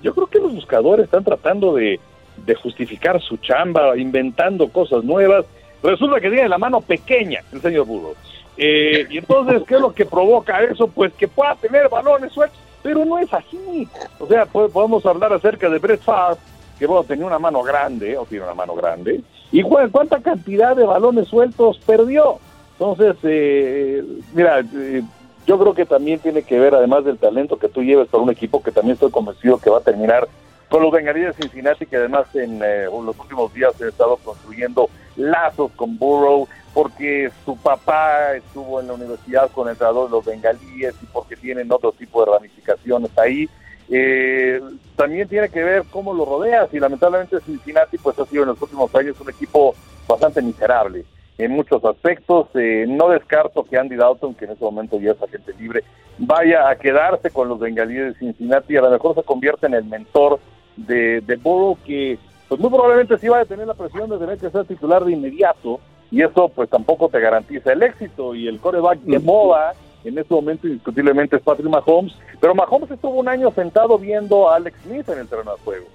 yo 0.01 0.13
creo 0.13 0.27
que 0.27 0.39
los 0.39 0.53
buscadores 0.53 1.05
están 1.05 1.25
tratando 1.25 1.75
de, 1.75 1.99
de 2.45 2.55
justificar 2.55 3.21
su 3.21 3.35
chamba, 3.37 3.97
inventando 3.97 4.69
cosas 4.69 5.03
nuevas, 5.03 5.45
resulta 5.83 6.21
que 6.21 6.29
tiene 6.29 6.47
la 6.47 6.57
mano 6.57 6.79
pequeña 6.79 7.41
el 7.51 7.61
señor 7.61 7.85
Burro. 7.85 8.15
y 8.57 9.17
entonces, 9.17 9.63
¿qué 9.67 9.75
es 9.75 9.81
lo 9.81 9.93
que 9.93 10.05
provoca 10.05 10.63
eso? 10.63 10.87
Pues 10.87 11.11
que 11.13 11.27
pueda 11.27 11.55
tener 11.55 11.89
balones 11.89 12.31
sueltos, 12.31 12.59
pero 12.87 13.03
no 13.03 13.19
es 13.19 13.33
así. 13.33 13.85
O 14.17 14.25
sea, 14.27 14.45
podemos 14.45 15.05
hablar 15.05 15.33
acerca 15.33 15.69
de 15.69 15.77
Brett 15.77 16.01
Favre, 16.01 16.39
que 16.79 16.87
bueno, 16.87 17.03
tenía 17.03 17.25
una 17.25 17.37
mano 17.37 17.61
grande, 17.61 18.17
o 18.17 18.25
tiene 18.25 18.45
una 18.45 18.53
mano 18.53 18.75
grande, 18.75 19.21
y 19.51 19.61
cuánta 19.61 20.21
cantidad 20.21 20.73
de 20.73 20.85
balones 20.85 21.27
sueltos 21.27 21.79
perdió. 21.85 22.39
Entonces, 22.79 23.17
eh, 23.23 24.01
mira, 24.33 24.61
eh, 24.61 25.03
yo 25.45 25.59
creo 25.59 25.73
que 25.73 25.85
también 25.85 26.19
tiene 26.19 26.43
que 26.43 26.57
ver, 26.57 26.75
además 26.75 27.03
del 27.03 27.17
talento 27.17 27.59
que 27.59 27.67
tú 27.67 27.83
lleves 27.83 28.07
para 28.07 28.23
un 28.23 28.29
equipo 28.29 28.63
que 28.63 28.71
también 28.71 28.93
estoy 28.93 29.11
convencido 29.11 29.57
que 29.57 29.69
va 29.69 29.79
a 29.79 29.81
terminar 29.81 30.25
con 30.69 30.81
los 30.81 30.89
bengalíes 30.93 31.35
de 31.35 31.43
Cincinnati, 31.43 31.87
que 31.87 31.97
además 31.97 32.33
en 32.35 32.61
eh, 32.63 32.85
los 32.85 33.19
últimos 33.19 33.53
días 33.53 33.73
he 33.81 33.89
estado 33.89 34.15
construyendo 34.23 34.89
lazos 35.17 35.71
con 35.75 35.97
Burrow, 35.97 36.47
porque 36.77 37.31
su 37.43 37.57
papá 37.57 38.35
estuvo 38.35 38.79
en 38.79 38.85
la 38.85 38.93
universidad 38.93 39.49
con 39.49 39.67
el 39.67 39.71
entrenador 39.71 40.05
de 40.05 40.11
los 40.11 40.23
bengalíes 40.23 40.93
y 41.01 41.07
porque 41.07 41.35
tienen 41.35 41.71
otro 41.71 41.91
tipo 41.91 42.23
de 42.23 42.31
ramificaciones 42.31 43.09
ahí. 43.17 43.49
Eh, 43.89 44.61
también 44.95 45.27
tiene 45.27 45.49
que 45.49 45.63
ver 45.63 45.85
cómo 45.89 46.13
lo 46.13 46.23
rodeas 46.23 46.71
y 46.71 46.79
lamentablemente 46.79 47.39
Cincinnati 47.39 47.97
pues 47.97 48.19
ha 48.19 48.27
sido 48.27 48.43
en 48.43 48.49
los 48.49 48.61
últimos 48.61 48.93
años 48.93 49.19
un 49.19 49.27
equipo 49.31 49.73
bastante 50.07 50.39
miserable 50.43 51.03
en 51.39 51.51
muchos 51.53 51.83
aspectos. 51.83 52.49
Eh, 52.53 52.85
no 52.87 53.09
descarto 53.09 53.63
que 53.63 53.79
Andy 53.79 53.95
Dalton, 53.95 54.35
que 54.35 54.45
en 54.45 54.51
ese 54.51 54.63
momento 54.63 54.99
ya 54.99 55.13
es 55.13 55.23
agente 55.23 55.55
libre, 55.57 55.83
vaya 56.19 56.69
a 56.69 56.75
quedarse 56.75 57.31
con 57.31 57.49
los 57.49 57.57
bengalíes 57.57 58.13
de 58.13 58.19
Cincinnati 58.19 58.75
y 58.75 58.77
a 58.77 58.81
lo 58.81 58.91
mejor 58.91 59.15
se 59.15 59.23
convierte 59.23 59.65
en 59.65 59.73
el 59.73 59.85
mentor 59.85 60.39
de, 60.75 61.21
de 61.21 61.39
que 61.83 62.19
pues 62.47 62.61
muy 62.61 62.69
probablemente 62.69 63.17
sí 63.17 63.29
va 63.29 63.39
a 63.39 63.45
tener 63.45 63.65
la 63.65 63.73
presión 63.73 64.11
de 64.11 64.19
tener 64.19 64.37
que 64.37 64.51
ser 64.51 64.63
titular 64.65 65.03
de 65.03 65.13
inmediato 65.13 65.79
y 66.11 66.21
eso 66.21 66.49
pues 66.49 66.69
tampoco 66.69 67.09
te 67.09 67.19
garantiza 67.19 67.73
el 67.73 67.83
éxito 67.83 68.35
y 68.35 68.47
el 68.47 68.59
coreback 68.59 68.99
de 68.99 69.19
moda 69.19 69.73
en 70.03 70.17
este 70.17 70.33
momento 70.33 70.67
indiscutiblemente 70.67 71.35
es 71.35 71.41
Patrick 71.41 71.69
Mahomes, 71.69 72.13
pero 72.39 72.55
Mahomes 72.55 72.89
estuvo 72.91 73.15
un 73.15 73.27
año 73.27 73.51
sentado 73.51 73.97
viendo 73.97 74.49
a 74.49 74.55
Alex 74.55 74.77
Smith 74.83 75.09
en 75.09 75.19
el 75.19 75.27
terreno 75.27 75.55
de 75.55 75.61
juego. 75.63 75.85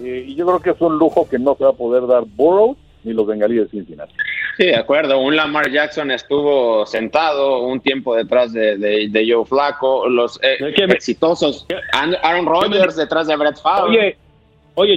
Eh, 0.00 0.24
y 0.26 0.34
yo 0.34 0.46
creo 0.46 0.60
que 0.60 0.70
es 0.70 0.80
un 0.80 0.98
lujo 0.98 1.28
que 1.28 1.38
no 1.38 1.54
se 1.54 1.64
va 1.64 1.70
a 1.70 1.74
poder 1.74 2.06
dar 2.06 2.24
Burrow 2.24 2.76
ni 3.04 3.12
los 3.12 3.26
bengalíes 3.26 3.64
de 3.64 3.68
Cincinnati. 3.70 4.12
Sí, 4.56 4.66
de 4.66 4.76
acuerdo. 4.76 5.18
Un 5.18 5.34
Lamar 5.34 5.70
Jackson 5.70 6.10
estuvo 6.10 6.84
sentado 6.86 7.62
un 7.62 7.80
tiempo 7.80 8.14
detrás 8.14 8.52
de, 8.52 8.76
de, 8.76 9.26
Joe 9.28 9.44
Flaco, 9.44 10.08
los 10.08 10.38
eh, 10.42 10.56
exitosos 10.60 11.66
Aaron 12.22 12.46
Rodgers 12.46 12.96
detrás 12.96 13.26
de 13.26 13.36
Brett 13.36 13.60
Favre. 13.60 13.90
Oye, 13.90 14.16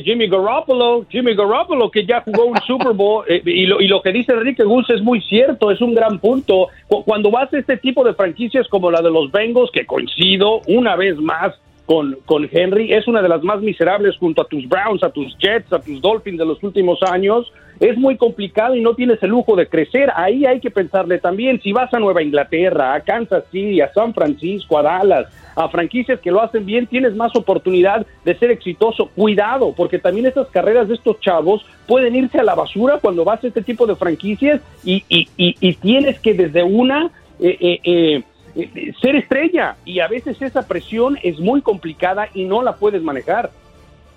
Jimmy 0.03 0.27
Garoppolo, 0.27 1.05
Jimmy 1.09 1.35
Garoppolo 1.35 1.91
que 1.91 2.05
ya 2.05 2.21
jugó 2.21 2.45
un 2.45 2.57
Super 2.65 2.93
Bowl 2.93 3.25
eh, 3.27 3.41
y, 3.45 3.65
lo, 3.65 3.81
y 3.81 3.87
lo 3.87 4.01
que 4.01 4.11
dice 4.11 4.33
Enrique 4.33 4.63
Gus 4.63 4.89
es 4.89 5.01
muy 5.01 5.21
cierto, 5.21 5.69
es 5.71 5.81
un 5.81 5.93
gran 5.93 6.19
punto. 6.19 6.69
Cuando 6.87 7.29
vas 7.29 7.53
a 7.53 7.57
este 7.57 7.77
tipo 7.77 8.03
de 8.03 8.13
franquicias 8.13 8.67
como 8.69 8.89
la 8.89 9.01
de 9.01 9.11
los 9.11 9.31
Bengals, 9.31 9.71
que 9.71 9.85
coincido 9.85 10.61
una 10.67 10.95
vez 10.95 11.17
más 11.17 11.53
con, 11.85 12.17
con 12.25 12.47
Henry, 12.51 12.93
es 12.93 13.07
una 13.07 13.21
de 13.21 13.29
las 13.29 13.43
más 13.43 13.61
miserables 13.61 14.17
junto 14.17 14.41
a 14.41 14.47
tus 14.47 14.67
Browns, 14.67 15.03
a 15.03 15.09
tus 15.09 15.37
Jets, 15.37 15.71
a 15.73 15.79
tus 15.79 16.01
Dolphins 16.01 16.39
de 16.39 16.45
los 16.45 16.63
últimos 16.63 17.03
años, 17.03 17.51
es 17.79 17.97
muy 17.97 18.17
complicado 18.17 18.75
y 18.75 18.81
no 18.81 18.95
tienes 18.95 19.21
el 19.23 19.29
lujo 19.29 19.55
de 19.55 19.67
crecer. 19.67 20.11
Ahí 20.15 20.45
hay 20.45 20.59
que 20.59 20.71
pensarle 20.71 21.19
también, 21.19 21.61
si 21.61 21.73
vas 21.73 21.93
a 21.93 21.99
Nueva 21.99 22.23
Inglaterra, 22.23 22.93
a 22.93 23.01
Kansas 23.01 23.43
City, 23.51 23.81
a 23.81 23.91
San 23.93 24.13
Francisco, 24.13 24.77
a 24.77 24.83
Dallas, 24.83 25.27
a 25.55 25.69
franquicias 25.69 26.19
que 26.19 26.31
lo 26.31 26.41
hacen 26.41 26.65
bien, 26.65 26.87
tienes 26.87 27.15
más 27.15 27.35
oportunidad 27.35 28.05
de 28.23 28.37
ser 28.37 28.51
exitoso. 28.51 29.09
Cuidado, 29.15 29.73
porque 29.75 29.99
también 29.99 30.25
estas 30.25 30.47
carreras 30.47 30.87
de 30.87 30.95
estos 30.95 31.19
chavos 31.19 31.65
pueden 31.87 32.15
irse 32.15 32.39
a 32.39 32.43
la 32.43 32.55
basura 32.55 32.99
cuando 33.01 33.23
vas 33.23 33.43
a 33.43 33.47
este 33.47 33.61
tipo 33.61 33.85
de 33.85 33.95
franquicias 33.95 34.61
y, 34.83 35.03
y, 35.09 35.27
y, 35.37 35.73
tienes 35.75 36.19
que 36.19 36.33
desde 36.33 36.63
una... 36.63 37.11
Eh, 37.37 37.57
eh, 37.59 37.79
eh, 37.83 38.23
eh, 38.55 38.93
ser 39.01 39.17
estrella 39.17 39.75
y 39.83 39.99
a 39.99 40.07
veces 40.07 40.41
esa 40.41 40.65
presión 40.65 41.17
es 41.23 41.39
muy 41.39 41.61
complicada 41.61 42.29
y 42.33 42.45
no 42.45 42.61
la 42.61 42.77
puedes 42.77 43.01
manejar. 43.01 43.51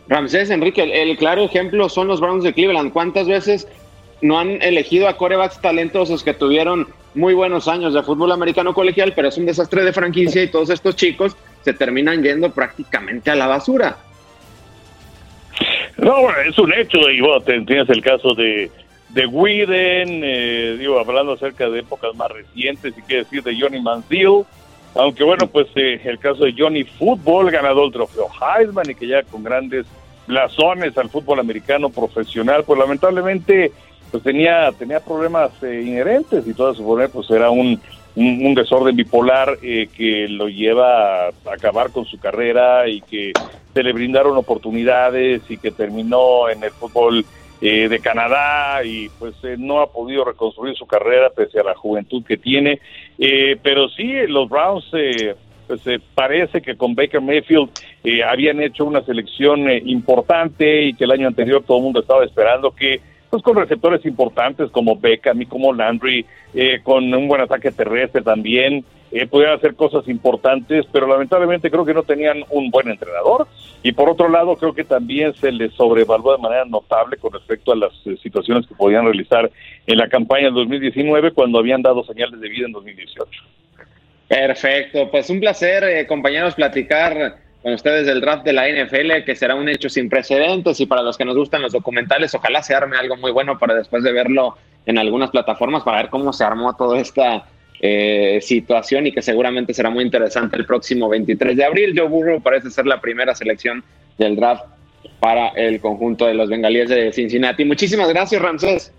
Ramsés, 0.08 0.50
Enrique, 0.50 0.82
el, 0.82 1.16
claro 1.16 1.44
ejemplo 1.44 1.88
son 1.88 2.08
los 2.08 2.20
Browns 2.20 2.44
de 2.44 2.52
Cleveland. 2.52 2.92
¿Cuántas 2.92 3.26
veces 3.26 3.68
no 4.22 4.38
han 4.38 4.62
elegido 4.62 5.08
a 5.08 5.16
corebacks 5.16 5.60
talentosos 5.60 6.22
que 6.22 6.34
tuvieron 6.34 6.88
muy 7.14 7.34
buenos 7.34 7.68
años 7.68 7.94
de 7.94 8.02
fútbol 8.02 8.32
americano 8.32 8.74
colegial, 8.74 9.12
pero 9.14 9.28
es 9.28 9.36
un 9.38 9.46
desastre 9.46 9.84
de 9.84 9.92
franquicia 9.92 10.42
y 10.42 10.50
todos 10.50 10.70
estos 10.70 10.96
chicos 10.96 11.36
se 11.62 11.72
terminan 11.72 12.22
yendo 12.22 12.50
prácticamente 12.50 13.30
a 13.30 13.36
la 13.36 13.46
basura? 13.46 13.96
No, 15.96 16.30
es 16.46 16.56
un 16.58 16.72
hecho, 16.72 16.98
y 17.10 17.20
vos 17.20 17.44
tienes 17.44 17.88
el 17.90 18.02
caso 18.02 18.34
de 18.34 18.70
de 19.08 19.26
Whedon, 19.26 20.20
eh, 20.22 20.76
digo, 20.78 20.98
hablando 20.98 21.32
acerca 21.32 21.68
de 21.68 21.80
épocas 21.80 22.14
más 22.14 22.30
recientes, 22.30 22.94
y 22.96 23.02
qué 23.02 23.16
decir 23.16 23.42
de 23.42 23.58
Johnny 23.58 23.80
Manziel, 23.80 24.44
aunque 24.94 25.24
bueno, 25.24 25.46
pues 25.46 25.68
eh, 25.76 26.00
el 26.04 26.18
caso 26.18 26.44
de 26.44 26.54
Johnny 26.56 26.84
Football, 26.84 27.50
ganador 27.50 27.84
del 27.84 27.92
trofeo 27.92 28.28
Heisman 28.40 28.90
y 28.90 28.94
que 28.94 29.06
ya 29.06 29.22
con 29.22 29.42
grandes 29.42 29.86
blasones 30.28 30.96
al 30.96 31.10
fútbol 31.10 31.40
americano 31.40 31.90
profesional, 31.90 32.62
pues 32.64 32.78
lamentablemente 32.78 33.72
pues 34.12 34.22
tenía, 34.22 34.70
tenía 34.78 35.00
problemas 35.00 35.50
eh, 35.62 35.82
inherentes 35.84 36.46
y 36.46 36.54
todo 36.54 36.70
eso, 36.70 37.10
pues 37.12 37.30
era 37.30 37.50
un, 37.50 37.80
un, 38.14 38.54
desorden 38.54 38.94
bipolar 38.94 39.58
que 39.58 40.26
lo 40.28 40.48
lleva 40.48 41.26
a 41.26 41.30
acabar 41.52 41.90
con 41.90 42.04
su 42.06 42.18
carrera 42.18 42.88
y 42.88 43.00
que 43.02 43.32
se 43.74 43.82
le 43.82 43.92
brindaron 43.92 44.36
oportunidades 44.36 45.42
y 45.48 45.58
que 45.58 45.70
terminó 45.70 46.48
en 46.48 46.62
el 46.62 46.70
fútbol 46.70 47.24
eh, 47.60 47.88
de 47.88 47.98
Canadá 47.98 48.84
y 48.84 49.08
pues 49.18 49.34
eh, 49.42 49.56
no 49.58 49.80
ha 49.80 49.90
podido 49.90 50.24
reconstruir 50.24 50.76
su 50.76 50.86
carrera 50.86 51.30
pese 51.30 51.58
a 51.58 51.64
la 51.64 51.74
juventud 51.74 52.24
que 52.24 52.36
tiene. 52.36 52.80
Eh, 53.18 53.56
pero 53.60 53.88
sí, 53.88 54.12
los 54.28 54.48
Browns 54.48 54.84
pues 55.68 55.82
parece 56.14 56.60
que 56.60 56.76
con 56.76 56.94
Baker 56.94 57.20
Mayfield 57.20 57.70
habían 58.26 58.60
hecho 58.60 58.84
una 58.84 59.02
selección 59.02 59.70
importante 59.70 60.82
y 60.82 60.94
que 60.94 61.04
el 61.04 61.12
año 61.12 61.28
anterior 61.28 61.62
todo 61.64 61.76
el 61.76 61.84
mundo 61.84 62.00
estaba 62.00 62.24
esperando 62.24 62.72
que 62.72 63.00
pues 63.30 63.42
con 63.42 63.56
receptores 63.56 64.04
importantes 64.06 64.70
como 64.70 64.96
Beckham 64.96 65.42
y 65.42 65.46
como 65.46 65.72
Landry, 65.72 66.24
con 66.82 67.12
un 67.12 67.28
buen 67.28 67.42
ataque 67.42 67.70
terrestre 67.70 68.22
también, 68.22 68.84
eh, 69.10 69.26
pudieran 69.26 69.56
hacer 69.56 69.74
cosas 69.74 70.06
importantes, 70.08 70.84
pero 70.92 71.06
lamentablemente 71.06 71.70
creo 71.70 71.84
que 71.84 71.94
no 71.94 72.02
tenían 72.02 72.44
un 72.50 72.70
buen 72.70 72.88
entrenador. 72.88 73.48
Y 73.82 73.92
por 73.92 74.10
otro 74.10 74.28
lado, 74.28 74.56
creo 74.56 74.74
que 74.74 74.84
también 74.84 75.34
se 75.34 75.50
les 75.50 75.72
sobrevaluó 75.74 76.32
de 76.32 76.42
manera 76.42 76.64
notable 76.66 77.16
con 77.16 77.32
respecto 77.32 77.72
a 77.72 77.76
las 77.76 77.92
eh, 78.06 78.16
situaciones 78.22 78.66
que 78.66 78.74
podían 78.74 79.04
realizar 79.04 79.50
en 79.86 79.98
la 79.98 80.08
campaña 80.08 80.46
del 80.46 80.54
2019 80.54 81.32
cuando 81.32 81.58
habían 81.58 81.80
dado 81.80 82.04
señales 82.04 82.38
de 82.38 82.48
vida 82.48 82.66
en 82.66 82.72
2018. 82.72 83.42
Perfecto, 84.28 85.10
pues 85.10 85.30
un 85.30 85.40
placer, 85.40 85.84
eh, 85.84 86.06
compañeros, 86.06 86.54
platicar 86.54 87.38
con 87.62 87.72
ustedes 87.72 88.06
del 88.06 88.20
draft 88.20 88.44
de 88.44 88.52
la 88.52 88.68
NFL, 88.68 89.24
que 89.24 89.34
será 89.34 89.54
un 89.54 89.68
hecho 89.68 89.88
sin 89.88 90.08
precedentes 90.08 90.78
y 90.80 90.86
para 90.86 91.02
los 91.02 91.16
que 91.16 91.24
nos 91.24 91.34
gustan 91.34 91.62
los 91.62 91.72
documentales, 91.72 92.34
ojalá 92.34 92.62
se 92.62 92.74
arme 92.74 92.96
algo 92.96 93.16
muy 93.16 93.32
bueno 93.32 93.58
para 93.58 93.74
después 93.74 94.02
de 94.02 94.12
verlo 94.12 94.56
en 94.86 94.98
algunas 94.98 95.30
plataformas, 95.30 95.82
para 95.82 96.02
ver 96.02 96.10
cómo 96.10 96.32
se 96.32 96.44
armó 96.44 96.76
toda 96.76 97.00
esta 97.00 97.46
eh, 97.80 98.38
situación 98.42 99.06
y 99.06 99.12
que 99.12 99.22
seguramente 99.22 99.72
será 99.72 99.88
muy 99.88 100.04
interesante 100.04 100.56
el 100.56 100.66
próximo 100.66 101.08
23 101.08 101.56
de 101.56 101.64
abril. 101.64 101.94
Joe 101.96 102.08
Burrow 102.08 102.40
parece 102.40 102.70
ser 102.70 102.86
la 102.86 103.00
primera 103.00 103.34
selección 103.34 103.82
del 104.18 104.36
draft 104.36 104.64
para 105.20 105.48
el 105.48 105.80
conjunto 105.80 106.26
de 106.26 106.34
los 106.34 106.48
bengalíes 106.48 106.88
de 106.88 107.12
Cincinnati. 107.12 107.64
Muchísimas 107.64 108.08
gracias, 108.08 108.42
Ramsés. 108.42 108.92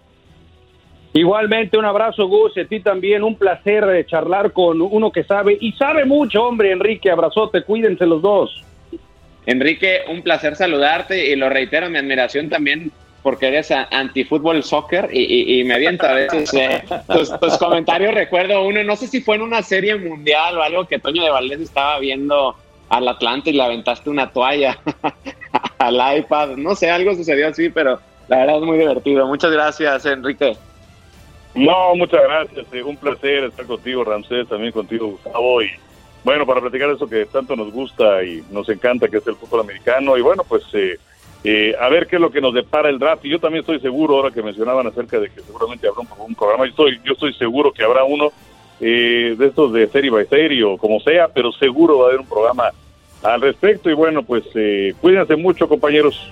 Igualmente, 1.20 1.78
un 1.78 1.84
abrazo, 1.84 2.28
Gus, 2.28 2.58
a 2.58 2.64
ti 2.64 2.80
también. 2.80 3.24
Un 3.24 3.36
placer 3.36 3.86
de 3.86 4.06
charlar 4.06 4.54
con 4.54 4.82
uno 4.82 5.12
que 5.12 5.26
sabe, 5.26 5.58
y 5.60 5.74
sabe 5.74 6.06
mucho, 6.06 6.46
hombre, 6.46 6.72
Enrique. 6.72 7.12
Abrazote, 7.12 7.64
cuídense 7.64 8.06
los 8.06 8.22
dos. 8.22 8.64
Enrique, 9.46 10.04
un 10.08 10.22
placer 10.22 10.56
saludarte 10.56 11.30
y 11.30 11.36
lo 11.36 11.50
reitero, 11.50 11.90
mi 11.90 11.98
admiración 11.98 12.48
también 12.48 12.90
porque 13.22 13.48
eres 13.48 13.70
anti-fútbol 13.70 14.64
soccer 14.64 15.10
y, 15.12 15.62
me 15.66 15.74
aviento 15.74 16.08
a 16.08 16.14
veces 16.14 16.54
eh, 16.54 16.84
tus, 17.10 17.58
comentarios. 17.58 18.14
Recuerdo 18.14 18.66
uno, 18.66 18.82
no 18.86 18.96
sé 18.96 19.08
si 19.08 19.20
fue 19.20 19.36
en 19.36 19.42
una 19.42 19.62
serie 19.62 19.98
mundial 19.98 20.58
o 20.58 20.64
algo 20.64 20.88
que 20.88 21.00
Toño 21.00 21.22
de 21.22 21.32
Valdés 21.32 21.60
estaba 21.60 22.00
viendo 22.00 22.56
al 22.88 23.08
Atlante 23.10 23.50
y 23.50 23.54
le 23.54 23.64
aventaste 23.64 24.10
una 24.10 24.32
toalla 24.32 24.80
al 25.80 26.18
iPad. 26.20 26.56
No 26.56 26.76
sé, 26.76 26.90
algo 26.90 27.14
sucedió 27.14 27.50
así, 27.50 27.68
pero 27.70 28.00
la 28.30 28.38
verdad 28.38 28.60
es 28.60 28.64
muy 28.64 28.78
divertido. 28.78 29.28
Muchas 29.28 29.52
gracias, 29.52 30.06
Enrique. 30.06 30.56
No, 31.56 31.96
muchas 31.96 32.22
gracias. 32.24 32.66
Eh, 32.72 32.84
un 32.84 32.98
placer 32.98 33.46
estar 33.46 33.66
contigo, 33.66 34.04
Ramsés, 34.04 34.48
también 34.48 34.72
contigo, 34.72 35.08
Gustavo. 35.08 35.62
Y 35.62 35.70
bueno, 36.24 36.46
para 36.46 36.62
platicar 36.62 36.90
eso 36.90 37.08
que 37.08 37.26
tanto 37.26 37.56
nos 37.56 37.72
gusta 37.72 38.24
y 38.24 38.44
nos 38.52 38.70
encanta, 38.70 39.08
que 39.08 39.18
es 39.18 39.28
el 39.28 39.36
fútbol 39.36 39.62
americano. 39.62 40.18
Y 40.18 40.22
bueno, 40.22 40.44
pues 40.48 40.64
eh, 40.74 40.98
eh, 41.44 41.76
a 41.80 41.90
ver 41.90 42.08
qué 42.08 42.18
es 42.18 42.22
lo 42.22 42.32
que 42.32 42.42
nos 42.42 42.54
depara 42.54 42.90
el 42.90 43.00
draft. 43.00 43.26
Y 43.26 43.30
yo 43.30 43.40
también 43.40 43.62
estoy 43.62 43.80
seguro, 43.80 44.18
ahora 44.18 44.32
que 44.32 44.44
mencionaban 44.44 44.86
acerca 44.88 45.20
de 45.20 45.30
que 45.30 45.42
seguramente 45.42 45.88
habrá 45.88 46.02
un, 46.18 46.36
programa, 46.36 46.66
yo 46.66 46.70
estoy, 46.70 47.02
yo 47.04 47.14
estoy 47.14 47.34
seguro 47.34 47.72
que 47.72 47.84
habrá 47.84 48.04
uno 48.04 48.32
de 48.80 49.36
estos 49.46 49.74
de 49.74 49.88
serie 49.88 50.10
by 50.10 50.26
serie 50.28 50.64
o 50.64 50.78
como 50.78 51.02
sea, 51.02 51.28
pero 51.28 51.52
seguro 51.52 51.98
va 51.98 52.06
a 52.06 52.08
haber 52.08 52.22
un 52.22 52.28
programa 52.28 52.72
al 53.24 53.42
respecto. 53.42 53.90
Y 53.90 53.94
bueno, 53.94 54.24
pues 54.24 54.44
cuídense 55.02 55.36
mucho, 55.36 55.68
compañeros. 55.68 56.32